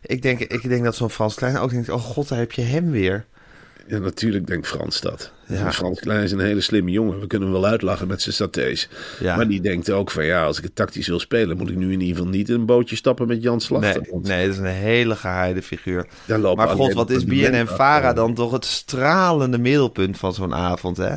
Ik 0.00 0.22
denk, 0.22 0.40
ik 0.40 0.68
denk 0.68 0.84
dat 0.84 0.96
zo'n 0.96 1.10
Frans 1.10 1.34
Klein 1.34 1.58
ook 1.58 1.70
denkt... 1.70 1.88
oh 1.88 2.02
god, 2.02 2.28
daar 2.28 2.38
heb 2.38 2.52
je 2.52 2.62
hem 2.62 2.90
weer. 2.90 3.26
Ja, 3.90 3.98
natuurlijk 3.98 4.46
denkt 4.46 4.66
Frans 4.66 5.00
dat. 5.00 5.32
Ja. 5.46 5.72
Frans 5.72 6.00
Klein 6.00 6.22
is 6.22 6.32
een 6.32 6.40
hele 6.40 6.60
slimme 6.60 6.90
jongen. 6.90 7.20
We 7.20 7.26
kunnen 7.26 7.52
hem 7.52 7.60
wel 7.60 7.70
uitlachen 7.70 8.08
met 8.08 8.22
zijn 8.22 8.34
satés. 8.34 8.88
Ja. 9.20 9.36
Maar 9.36 9.48
die 9.48 9.60
denkt 9.60 9.90
ook 9.90 10.10
van 10.10 10.24
ja, 10.24 10.44
als 10.44 10.58
ik 10.58 10.64
het 10.64 10.74
tactisch 10.74 11.06
wil 11.06 11.20
spelen, 11.20 11.56
moet 11.56 11.70
ik 11.70 11.76
nu 11.76 11.92
in 11.92 12.00
ieder 12.00 12.16
geval 12.16 12.30
niet 12.30 12.48
in 12.48 12.54
een 12.54 12.66
bootje 12.66 12.96
stappen 12.96 13.26
met 13.26 13.42
Jan 13.42 13.60
Slachter. 13.60 14.00
Nee, 14.10 14.20
nee, 14.22 14.46
dat 14.46 14.54
is 14.54 14.60
een 14.60 14.66
hele 14.66 15.16
gehaaide 15.16 15.62
figuur. 15.62 16.06
Maar 16.56 16.68
god, 16.68 16.92
wat 16.92 17.10
is 17.10 17.24
BNN 17.24 17.60
achter. 17.60 17.76
Vara 17.76 18.12
dan 18.12 18.34
toch 18.34 18.52
het 18.52 18.64
stralende 18.64 19.58
middelpunt 19.58 20.18
van 20.18 20.34
zo'n 20.34 20.54
avond, 20.54 20.96
hè? 20.96 21.14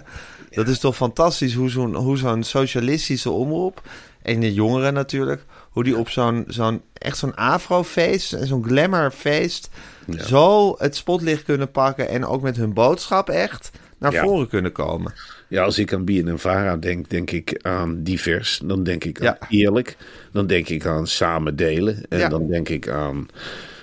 Dat 0.50 0.68
is 0.68 0.80
toch 0.80 0.96
fantastisch 0.96 1.54
hoe 1.54 1.70
zo'n 1.70 1.96
hoe 1.96 2.18
zo'n 2.18 2.44
socialistische 2.44 3.30
omroep, 3.30 3.82
en 4.22 4.40
de 4.40 4.54
jongeren 4.54 4.94
natuurlijk, 4.94 5.46
hoe 5.74 5.84
die 5.84 5.98
op 5.98 6.10
zo'n 6.10 6.44
zo'n 6.48 6.82
echt 6.94 7.18
zo'n 7.18 7.36
afrofeest 7.36 8.34
en 8.34 8.48
zo'n 8.48 8.64
glamourfeest 8.66 9.70
zo 10.18 10.76
het 10.78 10.96
spotlicht 10.96 11.44
kunnen 11.44 11.72
pakken 11.72 12.10
en 12.10 12.26
ook 12.26 12.42
met 12.42 12.58
hun 12.58 12.74
boodschap 12.74 13.30
echt 13.30 13.72
naar 13.98 14.12
Ja. 14.12 14.24
voren 14.24 14.48
kunnen 14.48 14.72
komen. 14.72 15.14
Ja, 15.48 15.64
als 15.64 15.78
ik 15.78 15.94
aan 15.94 16.06
BNN 16.06 16.38
Vara 16.38 16.78
denk, 16.78 17.10
denk 17.10 17.32
ik 17.32 17.60
aan 17.62 18.04
divers. 18.04 18.62
Dan 18.64 18.84
denk 18.84 19.04
ik 19.04 19.20
aan 19.20 19.26
Ja. 19.40 19.48
eerlijk. 19.50 19.98
Dan 20.32 20.48
denk 20.48 20.70
ik 20.70 20.86
aan 20.86 21.08
samen 21.08 21.56
delen. 21.56 22.06
En 22.10 22.20
Ja. 22.20 22.30
dan 22.30 22.48
denk 22.48 22.70
ik 22.70 22.90
aan, 22.90 23.28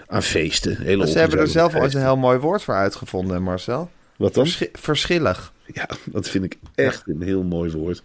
aan 0.07 0.23
feesten. 0.23 0.77
Hele 0.83 1.03
Dus 1.03 1.13
ze 1.13 1.19
hebben 1.19 1.39
er 1.39 1.49
zelf 1.49 1.75
ooit 1.75 1.95
een 1.95 2.03
heel 2.03 2.17
mooi 2.17 2.39
woord 2.39 2.63
voor 2.63 2.75
uitgevonden, 2.75 3.43
Marcel. 3.43 3.91
Wat 4.17 4.35
dan? 4.35 4.45
Verschi- 4.45 4.71
verschillig. 4.73 5.53
Ja, 5.73 5.89
dat 6.05 6.29
vind 6.29 6.45
ik 6.45 6.57
echt 6.75 7.03
een 7.07 7.23
heel 7.23 7.43
mooi 7.43 7.71
woord. 7.71 8.01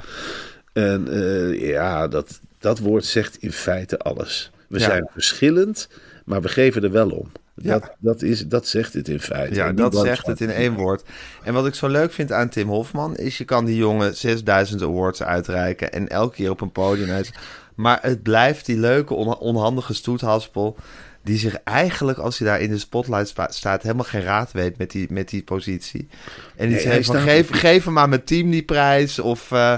En 0.74 1.08
eh, 1.12 1.70
ja, 1.70 2.08
dat, 2.08 2.40
dat 2.66 2.80
woord 2.80 3.06
zegt 3.06 3.38
in 3.38 3.52
feite 3.52 3.98
alles. 4.00 4.52
We 4.68 4.80
Ja. 4.80 4.86
zijn 4.86 5.10
verschillend, 5.14 5.88
maar 6.26 6.42
we 6.42 6.48
geven 6.48 6.84
er 6.84 6.92
wel 6.92 7.10
om. 7.10 7.32
Ja. 7.56 7.72
Dat, 7.80 7.92
dat, 8.00 8.22
is, 8.22 8.48
dat 8.48 8.68
zegt 8.68 8.94
het 8.94 9.08
in 9.08 9.20
feite. 9.20 9.56
Ja, 9.56 9.72
dat 9.72 9.96
zegt 9.98 10.28
het 10.28 10.42
in 10.42 10.50
één 10.52 10.74
woord. 10.74 11.04
En 11.44 11.54
wat 11.54 11.68
ik 11.68 11.74
zo 11.76 11.88
leuk 11.88 12.12
vind 12.12 12.32
aan 12.32 12.50
Tim 12.50 12.68
Hofman... 12.68 13.16
is 13.16 13.38
je 13.38 13.46
kan 13.46 13.66
die 13.66 13.76
jongen 13.76 14.16
6000 14.16 14.82
awards 14.82 15.24
uitreiken... 15.24 15.92
en 15.94 16.08
elke 16.10 16.36
keer 16.36 16.50
op 16.50 16.62
een 16.62 16.72
podium 16.72 17.10
uit. 17.10 17.32
Maar 17.76 18.00
het 18.02 18.24
blijft 18.24 18.66
die 18.66 18.78
leuke, 18.78 19.14
on- 19.14 19.38
onhandige 19.38 19.94
stoethaspel... 19.94 20.76
die 21.24 21.38
zich 21.38 21.56
eigenlijk, 21.64 22.18
als 22.18 22.40
hij 22.40 22.48
daar 22.48 22.62
in 22.62 22.70
de 22.70 22.78
spotlight 22.78 23.34
staat... 23.50 23.82
helemaal 23.84 24.04
geen 24.06 24.22
raad 24.24 24.52
weet 24.52 24.78
met 24.78 24.92
die, 24.92 25.08
met 25.10 25.30
die 25.30 25.44
positie. 25.44 26.08
En 26.56 26.68
die 26.68 26.76
Nee, 26.76 26.86
zegt 26.86 27.06
van, 27.06 27.16
geef, 27.20 27.50
geef 27.52 27.86
hem 27.86 28.00
aan 28.00 28.10
mijn 28.10 28.24
team 28.24 28.50
die 28.52 28.64
prijs... 28.64 29.20
of 29.20 29.52
eh, 29.52 29.78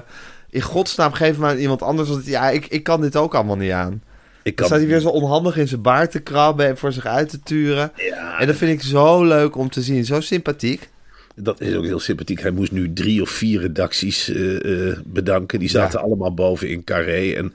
in 0.57 0.63
godsnaam 0.63 1.13
geef 1.13 1.35
hem 1.35 1.45
aan 1.45 1.57
iemand 1.57 1.81
anders... 1.81 2.09
want 2.09 2.25
ja, 2.25 2.49
ik, 2.49 2.65
ik 2.65 2.83
kan 2.83 3.01
dit 3.01 3.15
ook 3.15 3.35
allemaal 3.35 3.55
niet 3.55 3.71
aan. 3.71 4.01
Ik 4.43 4.57
Dan 4.57 4.65
staat 4.65 4.79
hij 4.79 4.87
weer 4.87 4.99
zo 4.99 5.09
onhandig 5.09 5.57
in 5.57 5.67
zijn 5.67 5.81
baard 5.81 6.11
te 6.11 6.19
krabben 6.19 6.67
en 6.67 6.77
voor 6.77 6.91
zich 6.91 7.05
uit 7.05 7.29
te 7.29 7.39
turen. 7.39 7.91
Ja. 7.95 8.39
En 8.39 8.47
dat 8.47 8.55
vind 8.55 8.71
ik 8.71 8.87
zo 8.87 9.23
leuk 9.23 9.55
om 9.55 9.69
te 9.69 9.81
zien. 9.81 10.05
Zo 10.05 10.21
sympathiek. 10.21 10.89
Dat 11.39 11.61
is 11.61 11.75
ook 11.75 11.83
heel 11.85 11.99
sympathiek. 11.99 12.41
Hij 12.41 12.51
moest 12.51 12.71
nu 12.71 12.93
drie 12.93 13.21
of 13.21 13.29
vier 13.29 13.61
redacties 13.61 14.29
eh, 14.29 14.89
eh, 14.89 14.97
bedanken. 15.05 15.59
Die 15.59 15.69
zaten 15.69 15.99
Ja. 15.99 16.05
allemaal 16.05 16.33
boven 16.33 16.69
in 16.69 16.83
Carré. 16.83 17.31
En 17.33 17.53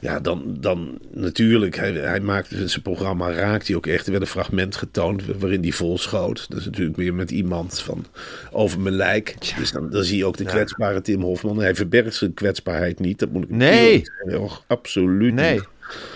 ja, 0.00 0.20
dan, 0.20 0.56
dan 0.60 0.98
natuurlijk, 1.12 1.76
hij, 1.76 1.92
hij 1.92 2.20
maakte 2.20 2.68
zijn 2.68 2.82
programma, 2.82 3.32
raakt 3.32 3.66
hij 3.66 3.76
ook 3.76 3.86
echt. 3.86 4.04
Er 4.04 4.10
werd 4.10 4.22
een 4.22 4.28
fragment 4.30 4.76
getoond 4.76 5.22
waarin 5.38 5.62
hij 5.62 5.72
volschoot. 5.72 6.46
Dat 6.48 6.58
is 6.58 6.64
natuurlijk 6.64 6.96
weer 6.96 7.14
met 7.14 7.30
iemand 7.30 7.80
van 7.80 8.04
over 8.50 8.80
mijn 8.80 8.94
lijk. 8.94 9.36
Dus 9.58 9.72
dan, 9.72 9.90
dan 9.90 10.04
zie 10.04 10.16
je 10.16 10.24
ook 10.26 10.36
de 10.36 10.44
kwetsbare 10.44 11.00
Tim 11.00 11.22
Hofman. 11.22 11.58
Hij 11.60 11.74
verbergt 11.74 12.14
zijn 12.14 12.34
kwetsbaarheid 12.34 12.98
niet. 13.00 13.18
Dat 13.18 13.30
moet 13.32 13.42
ik 13.42 13.50
Nee. 13.50 14.02
Och, 14.38 14.64
absoluut 14.66 15.34
Nee. 15.34 15.52
niet. 15.54 15.64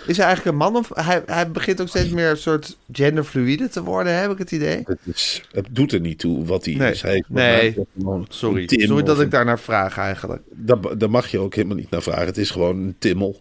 Is 0.06 0.16
hij 0.16 0.26
eigenlijk 0.26 0.56
een 0.56 0.62
man 0.62 0.76
of... 0.76 0.90
Hij, 0.94 1.22
hij 1.26 1.50
begint 1.50 1.80
ook 1.80 1.88
steeds 1.88 2.08
meer 2.08 2.30
een 2.30 2.36
soort 2.36 2.76
genderfluide 2.92 3.68
te 3.68 3.82
worden, 3.82 4.20
heb 4.20 4.30
ik 4.30 4.38
het 4.38 4.50
idee. 4.52 4.82
Het, 4.84 4.98
is, 5.04 5.42
het 5.52 5.66
doet 5.70 5.92
er 5.92 6.00
niet 6.00 6.18
toe 6.18 6.44
wat 6.44 6.64
hij 6.64 6.74
Nee. 6.74 6.90
is. 6.90 7.02
Hij 7.02 7.24
Nee. 7.28 7.76
gewoon 7.98 8.26
Sorry, 8.28 8.66
Tim 8.66 8.86
sorry 8.86 9.02
dat 9.02 9.20
ik 9.20 9.30
daar 9.30 9.44
naar 9.44 9.58
vraag 9.60 9.98
eigenlijk. 9.98 10.42
Daar, 10.50 10.98
daar 10.98 11.10
mag 11.10 11.30
je 11.30 11.38
ook 11.38 11.54
helemaal 11.54 11.76
niet 11.76 11.90
naar 11.90 12.02
vragen. 12.02 12.26
Het 12.26 12.38
is 12.38 12.50
gewoon 12.50 12.76
een 12.76 12.94
timmel. 12.98 13.40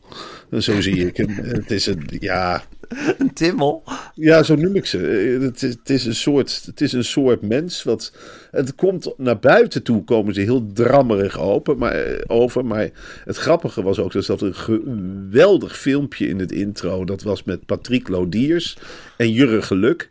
Zo 0.60 0.82
zie 0.82 1.08
ik 1.08 1.18
hem. 1.18 1.30
Het 1.60 1.72
is 1.72 1.86
een, 1.86 2.08
ja, 2.20 2.64
Een 3.18 3.34
timmel. 3.34 3.84
ja, 4.14 4.44
zo 4.44 4.56
noem 4.56 4.76
ik 4.76 4.86
ze. 4.86 5.08
Eh, 5.08 5.42
Het 5.42 5.64
is, 5.64 5.74
het 5.74 5.90
is, 5.90 6.06
een, 6.06 6.16
soort, 6.16 6.64
het 6.66 6.82
is 6.82 6.94
een 6.94 7.04
soort 7.04 7.42
mens. 7.42 7.84
Wat, 7.84 8.14
het 8.52 8.76
komt 8.76 9.14
naar 9.18 9.40
buiten 9.40 9.84
toe, 9.84 10.04
komen 10.04 10.34
ze 10.34 10.42
heel 10.42 10.68
drammerig 10.74 11.40
open, 11.40 11.78
maar, 11.78 11.92
eh, 11.92 12.24
over. 12.28 12.66
Maar 12.66 12.90
het 13.26 13.38
grappige 13.38 13.82
was 13.82 14.00
ook, 14.00 14.14
er 14.14 14.24
zat 14.24 14.42
een 14.42 14.56
geweldig 14.56 15.78
filmpje 15.78 16.28
in 16.28 16.40
het 16.40 16.52
intro. 16.52 17.06
Dat 17.06 17.22
was 17.22 17.44
met 17.44 17.66
Patrick 17.66 18.08
Lodiers 18.08 18.78
en 19.18 19.32
Jurre 19.32 19.62
Geluk. 19.62 20.10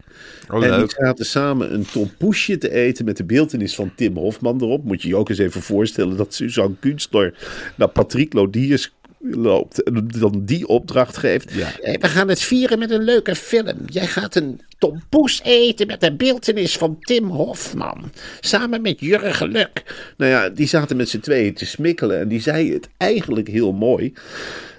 Oh, 0.50 0.64
en 0.64 0.78
die 0.78 0.90
zaten 0.96 1.24
samen 1.24 1.74
een 1.74 1.86
tompoesje 1.92 2.58
te 2.58 2.70
eten 2.70 3.04
met 3.04 3.16
de 3.16 3.24
beeltenis 3.24 3.74
van 3.74 3.92
Tim 3.94 4.16
Hofman 4.16 4.62
erop. 4.62 4.84
Moet 4.84 5.02
je 5.02 5.08
je 5.08 5.16
ook 5.16 5.28
eens 5.28 5.38
even 5.38 5.62
voorstellen 5.62 6.16
dat 6.16 6.34
Suzanne 6.34 6.76
Kunstler 6.80 7.34
naar 7.76 7.88
Patrick 7.88 8.32
Lodiers 8.32 8.92
loopt 9.20 9.82
en 9.82 10.08
dan 10.18 10.44
die 10.44 10.66
opdracht 10.66 11.16
geeft. 11.16 11.54
We 11.54 11.98
gaan 12.00 12.28
het 12.28 12.40
vieren 12.40 12.78
met 12.78 12.90
een 12.90 13.04
leuke 13.04 13.34
film. 13.34 13.76
Jij 13.86 14.06
gaat 14.06 14.34
een 14.34 14.60
tompoes 14.78 15.40
eten 15.42 15.86
met 15.86 16.00
de 16.00 16.16
beeltenis 16.16 16.76
van 16.76 16.96
Tim 17.00 17.26
Hofman. 17.26 18.10
Samen 18.40 18.82
met 18.82 19.00
Jurre 19.00 19.32
Geluk. 19.32 19.82
Nou 20.16 20.30
ja, 20.30 20.48
die 20.48 20.66
zaten 20.66 20.96
met 20.96 21.08
z'n 21.08 21.20
tweeën 21.20 21.54
te 21.54 21.66
smikkelen 21.66 22.20
en 22.20 22.28
die 22.28 22.40
zei 22.40 22.72
het 22.72 22.88
eigenlijk 22.96 23.48
heel 23.48 23.72
mooi. 23.72 24.12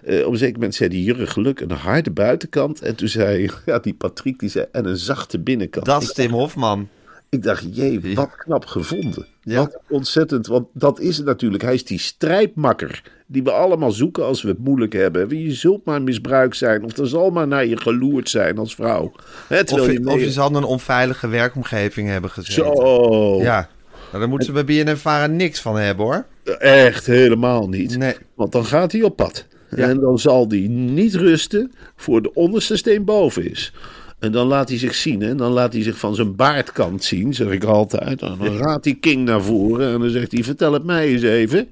Eh, 0.04 0.26
op 0.26 0.32
een 0.32 0.38
zeker 0.38 0.54
moment 0.54 0.76
zei 0.76 0.90
die 0.90 1.04
Jurre 1.04 1.28
Geluk 1.28 1.60
een 1.60 1.72
harde 1.72 2.12
buitenkant. 2.12 2.82
En 2.82 2.96
toen 2.96 3.08
zei 3.08 3.50
ja, 3.66 3.80
die 3.80 3.94
Patrick, 3.94 4.40
die 4.40 4.50
zei, 4.50 4.66
en 4.72 4.86
een 4.86 4.98
zachte 4.98 5.40
binnenkant. 5.40 5.86
Dat 5.86 6.02
is 6.02 6.14
Tim 6.14 6.32
Hofman. 6.32 6.90
Ik 7.30 7.44
dacht, 7.44 7.76
jee, 7.76 8.16
wat 8.16 8.36
knap 8.36 8.66
gevonden. 8.66 9.26
Ja. 9.42 9.56
Wat 9.58 9.80
ontzettend, 9.90 10.48
want 10.48 10.68
dat 10.74 11.00
is 11.00 11.18
het 11.18 11.26
natuurlijk. 11.26 11.64
Hij 11.64 11.74
is 11.74 11.86
die 11.86 12.00
strijdmakker 12.00 13.04
die 13.28 13.44
we 13.44 13.52
allemaal 13.52 13.92
zoeken 13.92 14.26
als 14.26 14.42
we 14.42 14.48
het 14.50 14.60
moeilijk 14.60 14.94
hebben. 14.94 15.44
Je 15.44 15.54
zult 15.54 15.86
maar 15.86 16.02
misbruikt 16.02 16.58
zijn 16.58 16.84
of 16.84 16.98
er 16.98 17.08
zal 17.08 17.30
maar 17.30 17.48
naar 17.48 17.66
je 17.66 17.78
geloerd 17.78 18.30
zijn 18.30 18.58
als 18.58 18.76
vrouw. 18.76 19.12
Of, 19.50 19.92
je 19.92 20.02
of 20.06 20.20
je 20.20 20.32
zal 20.32 20.56
een 20.56 20.64
onveilige 20.64 21.28
werkomgeving 21.28 22.08
hebben 22.08 22.30
gezeten. 22.30 22.76
Zo, 22.76 23.42
Ja. 23.42 23.70
Nou, 24.12 24.20
daar 24.20 24.30
moeten 24.30 24.48
ze 24.56 24.64
bij 24.64 24.84
BNN-Vara 24.84 25.28
niks 25.28 25.62
van 25.62 25.76
hebben, 25.78 26.06
hoor. 26.06 26.26
echt 26.60 27.06
helemaal 27.06 27.70
niet. 27.70 27.98
Nee. 27.98 28.16
Want 28.36 28.52
dan 28.52 28.66
gaat 28.66 28.92
hij 28.92 29.02
op 29.02 29.16
pad. 29.16 29.46
Ja. 29.76 29.88
En 29.88 30.00
dan 30.00 30.20
zal 30.20 30.46
hij 30.48 30.68
niet 30.70 31.16
rusten 31.16 31.72
voor 31.96 32.22
de 32.22 32.34
onderste 32.34 32.78
steen 32.78 33.04
boven 33.06 33.50
is. 33.52 33.74
En 34.20 34.32
dan 34.32 34.48
laat 34.48 34.70
hij 34.70 34.78
zich 34.78 34.96
zien. 34.96 35.22
En 35.22 35.38
dan 35.38 35.52
laat 35.52 35.74
hij 35.74 35.84
zich 35.84 35.98
van 35.98 36.16
zijn 36.16 36.36
baardkant 36.36 37.04
zien, 37.04 37.34
zeg 37.34 37.48
ik 37.48 37.64
altijd. 37.64 38.22
En 38.22 38.38
dan 38.38 38.58
raadt 38.58 38.84
die 38.84 38.96
King 38.96 39.26
naar 39.26 39.42
voren. 39.42 39.94
En 39.94 40.00
dan 40.00 40.10
zegt 40.10 40.32
hij, 40.32 40.44
vertel 40.44 40.74
het 40.74 40.84
mij 40.84 41.08
eens 41.08 41.22
even. 41.22 41.68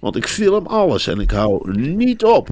Want 0.00 0.16
ik 0.16 0.26
film 0.26 0.66
alles 0.66 1.06
en 1.06 1.20
ik 1.20 1.30
hou 1.30 1.80
niet 1.80 2.24
op. 2.24 2.48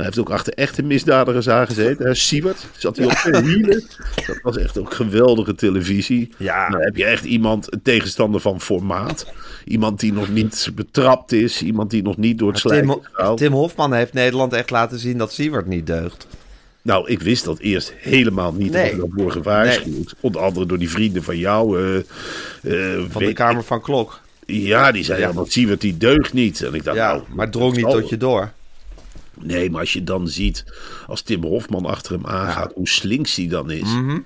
Hij 0.00 0.04
heeft 0.04 0.18
ook 0.18 0.30
achter 0.30 0.52
echte 0.52 0.82
misdadigers 0.82 1.48
aangezeten. 1.48 2.06
Hè? 2.06 2.14
Siebert 2.14 2.66
zat 2.76 2.96
hij 2.96 3.06
op 3.06 3.12
zijn 3.12 3.44
hielen. 3.54 3.84
Dat 4.26 4.40
was 4.42 4.56
echt 4.56 4.78
ook 4.78 4.94
geweldige 4.94 5.54
televisie. 5.54 6.32
Ja. 6.36 6.68
Dan 6.68 6.80
heb 6.80 6.96
je 6.96 7.04
echt 7.04 7.24
iemand, 7.24 7.72
een 7.72 7.82
tegenstander 7.82 8.40
van 8.40 8.60
formaat. 8.60 9.26
Iemand 9.64 10.00
die 10.00 10.12
nog 10.12 10.28
niet 10.28 10.70
betrapt 10.74 11.32
is. 11.32 11.62
Iemand 11.62 11.90
die 11.90 12.02
nog 12.02 12.16
niet 12.16 12.38
door 12.38 12.52
het 12.52 12.62
Tim. 12.62 13.00
Tim 13.36 13.52
Hofman 13.52 13.92
heeft 13.92 14.12
Nederland 14.12 14.52
echt 14.52 14.70
laten 14.70 14.98
zien 14.98 15.18
dat 15.18 15.32
Siewert 15.32 15.66
niet 15.66 15.86
deugt. 15.86 16.26
Nou, 16.82 17.08
ik 17.08 17.20
wist 17.20 17.44
dat 17.44 17.58
eerst 17.58 17.92
helemaal 17.96 18.52
niet. 18.52 18.72
Nee. 18.72 18.92
Ik 18.92 19.00
heb 19.16 19.30
gewaarschuwd. 19.30 20.14
Onder 20.20 20.40
andere 20.42 20.66
door 20.66 20.78
die 20.78 20.90
vrienden 20.90 21.22
van 21.22 21.38
jou. 21.38 21.78
eh, 21.80 21.96
eh, 22.96 23.04
Van 23.10 23.24
de 23.24 23.32
Kamer 23.32 23.64
van 23.64 23.80
Klok. 23.80 24.20
Ja, 24.46 24.92
die 24.92 25.04
zei, 25.04 25.20
ja, 25.20 25.26
Ja. 25.28 25.32
want 25.34 25.52
Siewert 25.52 25.80
die 25.80 25.96
deugt 25.96 26.32
niet. 26.32 26.62
En 26.62 26.74
ik 26.74 26.84
dacht, 26.84 26.96
Ja, 26.96 27.12
nou, 27.12 27.22
maar 27.34 27.50
drong 27.50 27.76
niet 27.76 27.90
tot 27.90 28.08
je 28.08 28.16
door. 28.16 28.52
Nee, 29.40 29.70
maar 29.70 29.80
als 29.80 29.92
je 29.92 30.04
dan 30.04 30.28
ziet, 30.28 30.64
als 31.06 31.22
Tim 31.22 31.42
Hofman 31.42 31.86
achter 31.86 32.12
hem 32.12 32.26
aangaat, 32.26 32.72
hoe 32.74 32.88
slinks 32.88 33.36
hij 33.36 33.46
dan 33.48 33.70
is. 33.70 33.80
Mhm. 33.94 34.18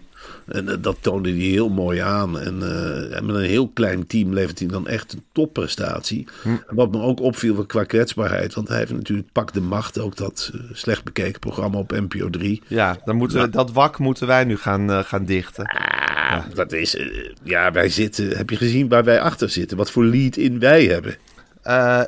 En 0.47 0.69
eh, 0.69 0.77
dat 0.81 0.97
toonde 1.01 1.29
hij 1.31 1.39
heel 1.39 1.69
mooi 1.69 1.99
aan. 1.99 2.41
En, 2.41 2.63
eh, 2.63 3.17
en 3.17 3.27
met 3.27 3.37
een 3.37 3.43
heel 3.43 3.69
klein 3.69 4.07
team 4.07 4.33
levert 4.33 4.59
hij 4.59 4.69
dan 4.69 4.89
echt 4.89 5.13
een 5.13 5.25
topprestatie. 5.33 6.29
Hm. 6.43 6.49
En 6.49 6.75
wat 6.75 6.91
me 6.91 7.01
ook 7.01 7.21
opviel 7.21 7.67
qua 7.67 7.85
kwetsbaarheid. 7.85 8.55
Want 8.55 8.69
hij 8.69 8.79
heeft 8.79 8.93
natuurlijk 8.93 9.33
Pak 9.33 9.53
de 9.53 9.61
Macht, 9.61 9.99
ook 9.99 10.17
dat 10.17 10.51
eh, 10.55 10.61
slecht 10.73 11.05
bekeken 11.05 11.41
programma 11.41 11.79
op 11.79 11.91
NPO 11.91 12.31
3. 12.31 12.63
Ja, 12.67 12.97
dan 13.05 13.17
moeten 13.17 13.41
we, 13.41 13.49
dat 13.49 13.73
wak 13.73 13.99
moeten 13.99 14.27
wij 14.27 14.45
nu 14.45 14.57
gaan, 14.57 15.05
gaan 15.05 15.25
dichten. 15.25 15.65
Ah, 15.65 16.45
dat 16.55 16.73
is, 16.73 16.97
ja, 17.43 17.73
wij 17.73 17.89
zitten, 17.89 18.37
heb 18.37 18.51
je 18.51 18.57
gezien 18.57 18.89
waar 18.89 19.05
wij 19.05 19.21
achter 19.21 19.51
zitten? 19.51 19.77
Wat 19.77 19.91
voor 19.91 20.05
lead-in 20.05 20.59
wij 20.59 20.85
hebben? 20.85 21.17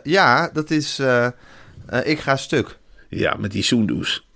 Ja, 0.02 0.50
dat 0.52 0.70
is 0.70 1.00
Ik 2.04 2.18
ga 2.18 2.36
stuk. 2.36 2.78
Ja, 3.08 3.36
met 3.38 3.52
die 3.52 3.62
Soendoes. 3.62 4.26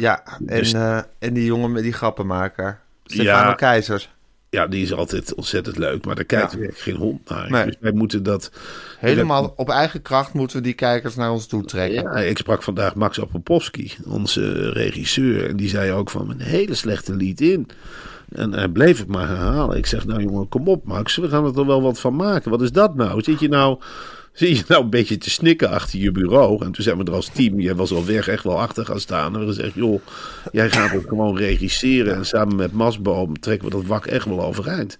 Ja, 0.00 0.22
en, 0.46 0.46
Dus- 0.46 0.72
eh, 0.72 1.00
en 1.18 1.34
die 1.34 1.44
jongen 1.44 1.72
met 1.72 1.82
die 1.82 1.92
grappenmaker. 1.92 2.80
Stefano 3.10 3.48
Ja. 3.48 3.54
Keizers. 3.54 4.08
Ja, 4.50 4.66
die 4.66 4.82
is 4.82 4.92
altijd 4.92 5.34
ontzettend 5.34 5.78
leuk, 5.78 6.04
maar 6.04 6.14
daar 6.14 6.24
kijkt 6.24 6.52
Ja. 6.52 6.68
geen 6.72 6.96
hond 6.96 7.28
naar. 7.28 7.50
Nee. 7.50 7.64
Dus 7.64 7.76
wij 7.80 7.92
moeten 7.92 8.22
dat... 8.22 8.50
Helemaal 8.98 9.52
op 9.56 9.68
eigen 9.68 10.02
kracht 10.02 10.32
moeten 10.32 10.56
we 10.56 10.62
die 10.62 10.72
kijkers 10.72 11.14
naar 11.14 11.30
ons 11.30 11.46
toe 11.46 11.64
trekken. 11.64 12.02
Ja, 12.02 12.16
ik 12.16 12.38
sprak 12.38 12.62
vandaag 12.62 12.94
Max 12.94 13.20
Apopowski, 13.20 13.92
onze 14.06 14.70
regisseur. 14.70 15.48
En 15.48 15.56
die 15.56 15.68
zei 15.68 15.92
ook 15.92 16.10
van 16.10 16.30
een 16.30 16.40
hele 16.40 16.74
slechte 16.74 17.14
lied 17.16 17.40
in. 17.40 17.68
En 18.32 18.52
hij 18.52 18.68
bleef 18.68 18.98
het 18.98 19.08
maar 19.08 19.28
herhalen. 19.28 19.76
Ik 19.76 19.86
zeg, 19.86 20.06
nou 20.06 20.22
jongen, 20.22 20.48
kom 20.48 20.68
op 20.68 20.84
Max, 20.84 21.16
we 21.16 21.28
gaan 21.28 21.44
er 21.44 21.52
toch 21.52 21.66
wel 21.66 21.82
wat 21.82 22.00
van 22.00 22.16
maken. 22.16 22.50
Wat 22.50 22.62
is 22.62 22.72
dat 22.72 22.94
nou? 22.94 23.22
Zit 23.22 23.40
je 23.40 23.48
nou, 23.48 23.80
zit 24.32 24.56
je 24.56 24.64
nou 24.68 24.82
een 24.82 24.90
beetje 24.90 25.18
te 25.18 25.30
snikken 25.30 25.70
achter 25.70 25.98
je 25.98 26.12
bureau? 26.12 26.64
En 26.64 26.72
toen 26.72 26.84
zijn 26.84 26.98
we 26.98 27.04
er 27.04 27.12
als 27.12 27.30
team, 27.32 27.60
jij 27.60 27.74
was 27.74 27.92
al 27.92 28.04
weg, 28.04 28.28
echt 28.28 28.44
wel 28.44 28.60
achter 28.60 28.84
gaan 28.84 29.00
staan. 29.00 29.34
En 29.34 29.40
we 29.40 29.46
gezegd, 29.46 29.74
joh, 29.74 30.00
jij 30.52 30.70
gaat 30.70 30.90
het 30.90 31.04
gewoon 31.08 31.36
regisseren. 31.36 32.14
En 32.14 32.26
samen 32.26 32.56
met 32.56 32.72
Masboom 32.72 33.40
trekken 33.40 33.68
we 33.68 33.74
dat 33.74 33.86
wak 33.86 34.06
echt 34.06 34.26
wel 34.26 34.44
overeind. 34.44 34.98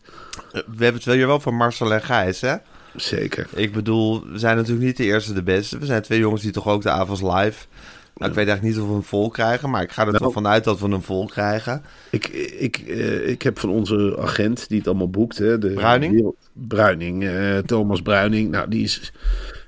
We 0.53 0.61
hebben 0.67 0.95
het 0.95 1.05
wel 1.05 1.15
hier 1.15 1.27
wel 1.27 1.41
van 1.41 1.55
Marcel 1.55 1.93
en 1.93 2.03
Gijs, 2.03 2.41
hè? 2.41 2.55
Zeker. 2.97 3.47
Ik 3.55 3.73
bedoel, 3.73 4.25
we 4.27 4.39
zijn 4.39 4.57
natuurlijk 4.57 4.87
niet 4.87 4.97
de 4.97 5.05
eerste 5.05 5.33
de 5.33 5.43
beste. 5.43 5.79
We 5.79 5.87
zijn 5.87 6.03
twee 6.03 6.19
jongens 6.19 6.43
die 6.43 6.53
toch 6.53 6.69
ook 6.69 6.83
de 6.83 6.91
avonds 6.91 7.23
live... 7.23 7.67
Nou, 8.21 8.33
ik 8.33 8.39
weet 8.39 8.49
eigenlijk 8.49 8.63
niet 8.63 8.85
of 8.85 8.89
we 8.89 8.93
hem 8.95 9.09
vol 9.09 9.29
krijgen, 9.29 9.71
maar 9.71 9.83
ik 9.83 9.91
ga 9.93 10.03
er 10.03 10.07
Nou. 10.13 10.23
toch 10.23 10.33
vanuit 10.33 10.65
dat 10.65 10.81
we 10.81 10.89
hem 10.89 11.03
vol 11.03 11.27
krijgen. 11.27 11.83
Ik, 12.11 12.27
ik, 12.59 12.77
eh, 12.77 13.29
ik 13.29 13.43
heb 13.43 13.59
van 13.59 13.71
onze 13.71 14.17
agent 14.21 14.69
die 14.69 14.79
het 14.79 14.87
allemaal 14.89 15.11
boekt. 15.11 15.39
Hè, 15.39 15.59
de 15.59 15.71
Bruining? 15.71 16.35
Bruining, 16.53 17.25
eh, 17.25 17.59
Thomas 17.59 18.03
Bruining. 18.03 18.51
Nou, 18.51 18.69
die 18.69 18.83
is 18.83 19.13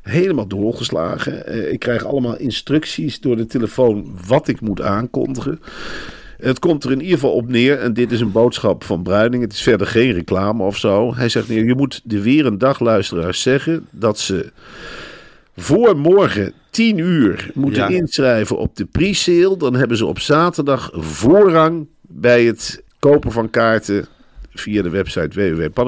helemaal 0.03 0.47
doorgeslagen. 0.47 1.47
Eh, 1.47 1.73
ik 1.73 1.79
krijg 1.79 2.05
allemaal 2.05 2.37
instructies 2.37 3.21
door 3.21 3.37
de 3.37 3.47
telefoon 3.47 4.19
wat 4.27 4.49
ik 4.49 4.61
moet 4.61 4.81
aankondigen. 4.81 5.61
Het 6.37 6.59
komt 6.59 6.85
er 6.85 6.91
in 6.93 7.01
ieder 7.01 7.15
geval 7.15 7.33
op 7.35 7.49
neer, 7.49 7.79
en 7.79 7.93
dit 7.93 8.13
is 8.13 8.21
een 8.21 8.33
boodschap 8.33 8.85
van 8.85 9.03
Bruining. 9.03 9.43
Het 9.43 9.53
is 9.53 9.63
verder 9.63 9.87
geen 9.87 10.13
reclame 10.13 10.63
of 10.63 10.77
zo. 10.77 11.15
Hij 11.15 11.29
zegt: 11.29 11.49
nee, 11.49 11.65
Je 11.65 11.75
moet 11.75 12.01
de 12.05 12.23
weer 12.23 12.47
een 12.47 12.59
dag 12.59 12.81
luisteraars 12.81 13.43
zeggen 13.43 13.87
dat 13.91 14.19
ze 14.19 14.53
voor 15.57 15.97
morgen 15.97 16.53
10 16.73 16.99
uur 16.99 17.51
moeten 17.55 17.83
Ja. 17.83 17.89
inschrijven 17.89 18.59
op 18.59 18.77
de 18.77 18.85
pre-sale. 18.85 19.57
Dan 19.57 19.75
hebben 19.75 19.97
ze 19.97 20.07
op 20.07 20.19
zaterdag 20.19 20.91
voorrang 20.93 21.87
bij 22.03 22.45
het 22.45 22.83
kopen 22.99 23.33
van 23.33 23.51
kaarten 23.51 24.07
via 24.55 24.83
de 24.83 24.91
website 24.91 25.21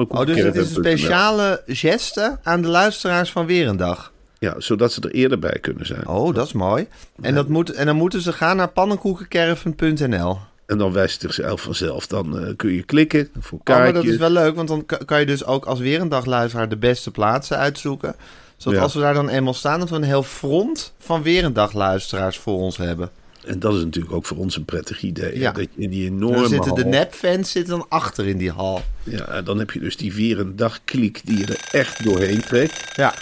Oh, 0.07 0.25
dus 0.25 0.41
het 0.41 0.55
is 0.55 0.61
een 0.69 0.83
speciale 0.83 1.63
geste 1.65 2.37
aan 2.43 2.61
de 2.61 2.67
luisteraars 2.67 3.31
van 3.31 3.45
Weer 3.45 3.67
een 3.67 3.77
Dag. 3.77 4.13
Ja, 4.39 4.53
zodat 4.57 4.93
ze 4.93 5.01
er 5.01 5.11
eerder 5.11 5.39
bij 5.39 5.57
kunnen 5.61 5.85
zijn. 5.85 6.07
Oh, 6.07 6.33
dat 6.35 6.45
is 6.45 6.53
mooi. 6.53 6.87
En, 7.21 7.35
dat 7.35 7.47
moet, 7.47 7.69
en 7.69 7.85
dan 7.85 7.95
moeten 7.95 8.21
ze 8.21 8.33
gaan 8.33 8.57
naar 8.57 8.69
pannenkoekenkerven.nl. 8.69 10.37
En 10.65 10.77
dan 10.77 10.91
wijst 10.91 11.21
het 11.21 11.33
zichzelf 11.33 11.61
vanzelf. 11.61 12.07
Dan 12.07 12.39
eh, 12.39 12.55
kun 12.55 12.73
je 12.73 12.83
klikken 12.83 13.29
voor 13.39 13.59
Oh, 13.59 13.67
maar 13.67 13.77
kaartjes. 13.77 14.03
dat 14.03 14.13
is 14.13 14.19
wel 14.19 14.29
leuk, 14.29 14.55
want 14.55 14.67
dan 14.67 14.85
ka- 14.85 14.99
kan 15.05 15.19
je 15.19 15.25
dus 15.25 15.45
ook 15.45 15.65
als 15.65 15.79
Weer 15.79 16.01
een 16.01 16.09
Dag 16.09 16.25
luisteraar 16.25 16.69
de 16.69 16.77
beste 16.77 17.11
plaatsen 17.11 17.57
uitzoeken. 17.57 18.15
Zodat 18.57 18.77
Ja. 18.77 18.83
als 18.83 18.93
we 18.93 18.99
daar 18.99 19.13
dan 19.13 19.29
eenmaal 19.29 19.53
staan, 19.53 19.79
dat 19.79 19.89
we 19.89 19.95
een 19.95 20.03
heel 20.03 20.23
front 20.23 20.93
van 20.99 21.21
Weer 21.23 21.43
een 21.43 21.53
Dag 21.53 21.73
luisteraars 21.73 22.37
voor 22.37 22.57
ons 22.57 22.77
hebben. 22.77 23.09
En 23.45 23.59
dat 23.59 23.73
is 23.73 23.83
natuurlijk 23.83 24.13
ook 24.13 24.25
voor 24.25 24.37
ons 24.37 24.55
een 24.55 24.65
prettig 24.65 25.01
idee. 25.01 25.39
Ja. 25.39 25.51
Dat 25.51 25.67
je 25.75 25.81
in 25.81 25.89
die 25.89 26.07
En 26.07 26.13
enorme 26.13 26.39
dan 26.39 26.47
zitten 26.49 26.75
de 26.75 26.85
nepfans 26.85 27.51
zitten 27.51 27.77
dan 27.77 27.85
achter 27.89 28.27
in 28.27 28.37
die 28.37 28.51
hal. 28.51 28.81
Ja, 29.03 29.41
dan 29.41 29.59
heb 29.59 29.71
je 29.71 29.79
dus 29.79 29.97
die 29.97 30.13
weer 30.13 30.39
een 30.39 30.55
dag 30.55 30.79
kliek 30.85 31.21
die 31.23 31.37
je 31.37 31.45
er 31.45 31.79
echt 31.79 32.03
doorheen 32.03 32.41
trekt. 32.41 32.91
Ja, 32.95 33.13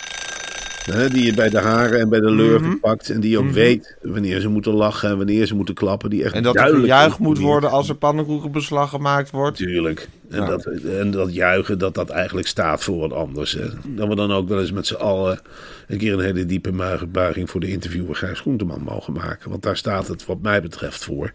Hè, 0.91 1.09
die 1.09 1.25
je 1.25 1.33
bij 1.33 1.49
de 1.49 1.59
haren 1.59 1.99
en 1.99 2.09
bij 2.09 2.19
de 2.19 2.31
lurven 2.31 2.67
Mhm. 2.69 2.77
pakt. 2.77 3.09
En 3.09 3.19
die 3.19 3.37
ook 3.39 3.49
weet 3.49 3.95
wanneer 4.01 4.39
ze 4.39 4.47
moeten 4.49 4.73
lachen 4.73 5.09
en 5.09 5.17
wanneer 5.17 5.45
ze 5.45 5.55
moeten 5.55 5.75
klappen. 5.75 6.09
Die 6.09 6.23
echt 6.23 6.33
en 6.33 6.43
dat 6.43 6.55
er 6.55 6.67
gejuicht 6.75 7.19
moet 7.19 7.39
worden 7.39 7.71
als 7.71 7.89
er 7.89 7.95
pannenkoekenbeslag 7.95 8.89
gemaakt 8.89 9.29
wordt. 9.31 9.59
Natuurlijk. 9.59 10.07
En, 10.29 10.39
Ja. 10.41 10.45
dat, 10.47 10.65
en 10.99 11.11
dat 11.11 11.33
juichen, 11.33 11.79
dat 11.79 11.93
dat 11.95 12.09
eigenlijk 12.09 12.47
staat 12.47 12.83
voor 12.83 12.97
wat 12.99 13.13
anders. 13.13 13.51
Hè. 13.53 13.65
Dat 13.87 14.07
we 14.07 14.15
dan 14.15 14.31
ook 14.31 14.47
wel 14.47 14.59
eens 14.59 14.71
met 14.71 14.87
z'n 14.87 14.93
allen 14.95 15.39
een 15.87 15.97
keer 15.97 16.13
een 16.13 16.19
hele 16.19 16.45
diepe 16.45 16.71
buiging 17.11 17.49
voor 17.49 17.59
de 17.59 17.71
interviewer 17.71 18.15
Gijs 18.15 18.39
Groenteman 18.39 18.81
mogen 18.81 19.13
maken. 19.13 19.49
Want 19.49 19.63
daar 19.63 19.77
staat 19.77 20.07
het 20.07 20.25
wat 20.25 20.41
mij 20.41 20.61
betreft 20.61 21.03
voor. 21.03 21.33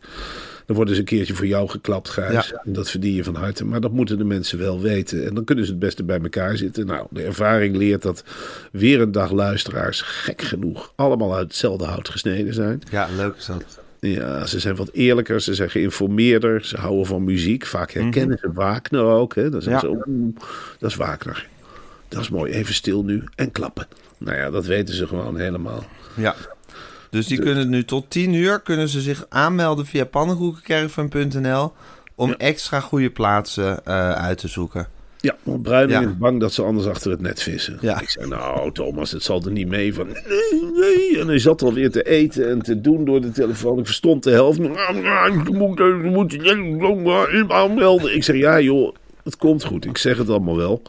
Er 0.69 0.75
wordt 0.75 0.91
eens 0.91 0.99
een 0.99 1.05
keertje 1.05 1.35
voor 1.35 1.47
jou 1.47 1.69
geklapt, 1.69 2.09
Gijs. 2.09 2.49
Ja. 2.49 2.63
En 2.65 2.73
dat 2.73 2.91
verdien 2.91 3.15
je 3.15 3.25
van 3.25 3.35
harte. 3.35 3.65
Maar 3.65 3.81
dat 3.81 3.93
moeten 3.93 4.19
de 4.19 4.25
mensen 4.25 4.59
wel 4.59 4.81
weten. 4.81 5.27
En 5.27 5.35
dan 5.35 5.45
kunnen 5.45 5.65
ze 5.65 5.71
het 5.71 5.81
beste 5.81 6.05
bij 6.05 6.21
elkaar 6.21 6.57
zitten. 6.57 6.87
Nou, 6.87 7.07
de 7.11 7.23
ervaring 7.23 7.77
leert 7.77 8.03
dat 8.03 8.25
weer 8.73 9.01
een 9.01 9.13
dag 9.13 9.31
luisteraars, 9.31 10.01
gek 10.03 10.43
genoeg, 10.43 10.93
allemaal 10.97 11.35
uit 11.35 11.47
hetzelfde 11.47 11.85
hout 11.85 12.09
gesneden 12.09 12.55
zijn. 12.55 12.83
Ja, 12.91 13.09
leuk 13.17 13.37
is 13.37 13.47
dat. 13.47 13.65
Ja, 14.01 14.47
ze 14.47 14.61
zijn 14.61 14.77
wat 14.77 14.91
eerlijker, 14.93 15.41
ze 15.41 15.55
zijn 15.55 15.71
geïnformeerder, 15.71 16.65
ze 16.65 16.77
houden 16.77 17.07
van 17.07 17.25
muziek. 17.25 17.67
Vaak 17.67 17.91
herkennen 17.91 18.39
ze 18.39 18.53
Wagner 18.53 19.03
ook. 19.05 19.35
Hè? 19.35 19.51
Dan 19.51 19.61
Ja. 19.65 19.79
ze, 19.81 19.99
dat 20.79 20.91
is 20.91 20.97
Wagner. 20.97 21.49
Dat 22.09 22.21
is 22.21 22.29
mooi, 22.31 22.53
even 22.53 22.75
stil 22.75 23.05
nu 23.05 23.25
en 23.35 23.51
klappen. 23.53 23.87
Nou 24.19 24.37
ja, 24.37 24.51
dat 24.51 24.67
weten 24.67 24.95
ze 24.95 25.07
gewoon 25.07 25.39
helemaal. 25.39 25.85
Ja. 26.15 26.35
Dus 27.11 27.27
die 27.27 27.39
kunnen 27.39 27.69
nu 27.69 27.85
tot 27.85 28.11
10 28.11 28.33
uur 28.35 28.61
kunnen 28.61 28.89
ze 28.89 29.01
zich 29.01 29.27
aanmelden 29.29 29.87
via 29.87 30.05
pannenkoekenkerven.nl 30.05 31.73
om 32.15 32.33
extra 32.33 32.81
goede 32.81 33.11
plaatsen 33.11 33.85
eh, 33.85 34.11
uit 34.13 34.39
te 34.39 34.49
zoeken. 34.49 34.89
Ja, 35.21 35.37
want 35.43 35.63
Bruining 35.63 36.03
Ja. 36.03 36.09
is 36.09 36.17
bang 36.19 36.41
dat 36.41 36.53
ze 36.53 36.63
anders 36.63 36.87
achter 36.87 37.11
het 37.11 37.21
net 37.21 37.43
vissen. 37.43 37.79
Ja. 37.81 38.01
Ik 38.01 38.09
zei, 38.09 38.29
nou 38.29 38.73
Thomas, 38.73 39.11
het 39.13 39.23
zal 39.23 39.43
er 39.45 39.51
niet 39.51 39.69
mee 39.69 39.95
van. 39.95 40.07
Nee, 40.07 40.71
nee. 40.75 41.21
En 41.21 41.27
hij 41.27 41.39
zat 41.39 41.63
alweer 41.63 41.91
te 41.91 42.03
eten 42.03 42.49
en 42.51 42.63
te 42.63 42.81
doen 42.81 43.05
door 43.05 43.21
de 43.21 43.31
telefoon. 43.31 43.79
Ik 43.79 43.85
verstond 43.87 44.23
de 44.25 44.31
helft. 44.31 44.57
Je 44.59 44.69
moet, 44.69 44.79
je 45.73 46.11
moet 46.13 46.33
je 46.33 47.45
aanmelden. 47.49 48.15
Ik 48.15 48.25
zeg, 48.25 48.37
ja 48.37 48.61
joh, 48.61 48.95
het 49.25 49.37
komt 49.37 49.65
goed. 49.65 49.85
Ik 49.85 49.99
zeg 49.99 50.19
het 50.19 50.29
allemaal 50.29 50.57
wel. 50.57 50.83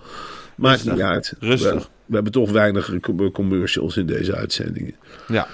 Maakt 0.56 0.86
niet 0.86 1.02
uit. 1.02 1.34
Rustig. 1.40 1.74
We, 1.74 1.88
we 2.06 2.14
hebben 2.14 2.32
toch 2.32 2.52
weinig 2.52 3.00
com- 3.02 3.32
commercials 3.32 3.98
in 3.98 4.06
deze 4.06 4.36
uitzendingen. 4.36 4.96
Ja. 5.28 5.48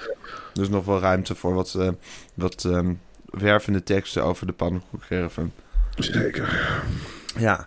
Dus 0.56 0.68
nog 0.68 0.84
wel 0.84 1.00
ruimte 1.00 1.34
voor 1.34 1.54
wat, 1.54 1.74
eh, 1.74 1.88
wat 2.34 2.64
ehm, 2.64 2.92
wervende 3.24 3.82
teksten 3.82 4.24
over 4.24 4.46
de 4.46 4.52
pannenkoekenkerven. 4.52 5.52
Zeker. 5.96 6.72
Ja. 7.38 7.66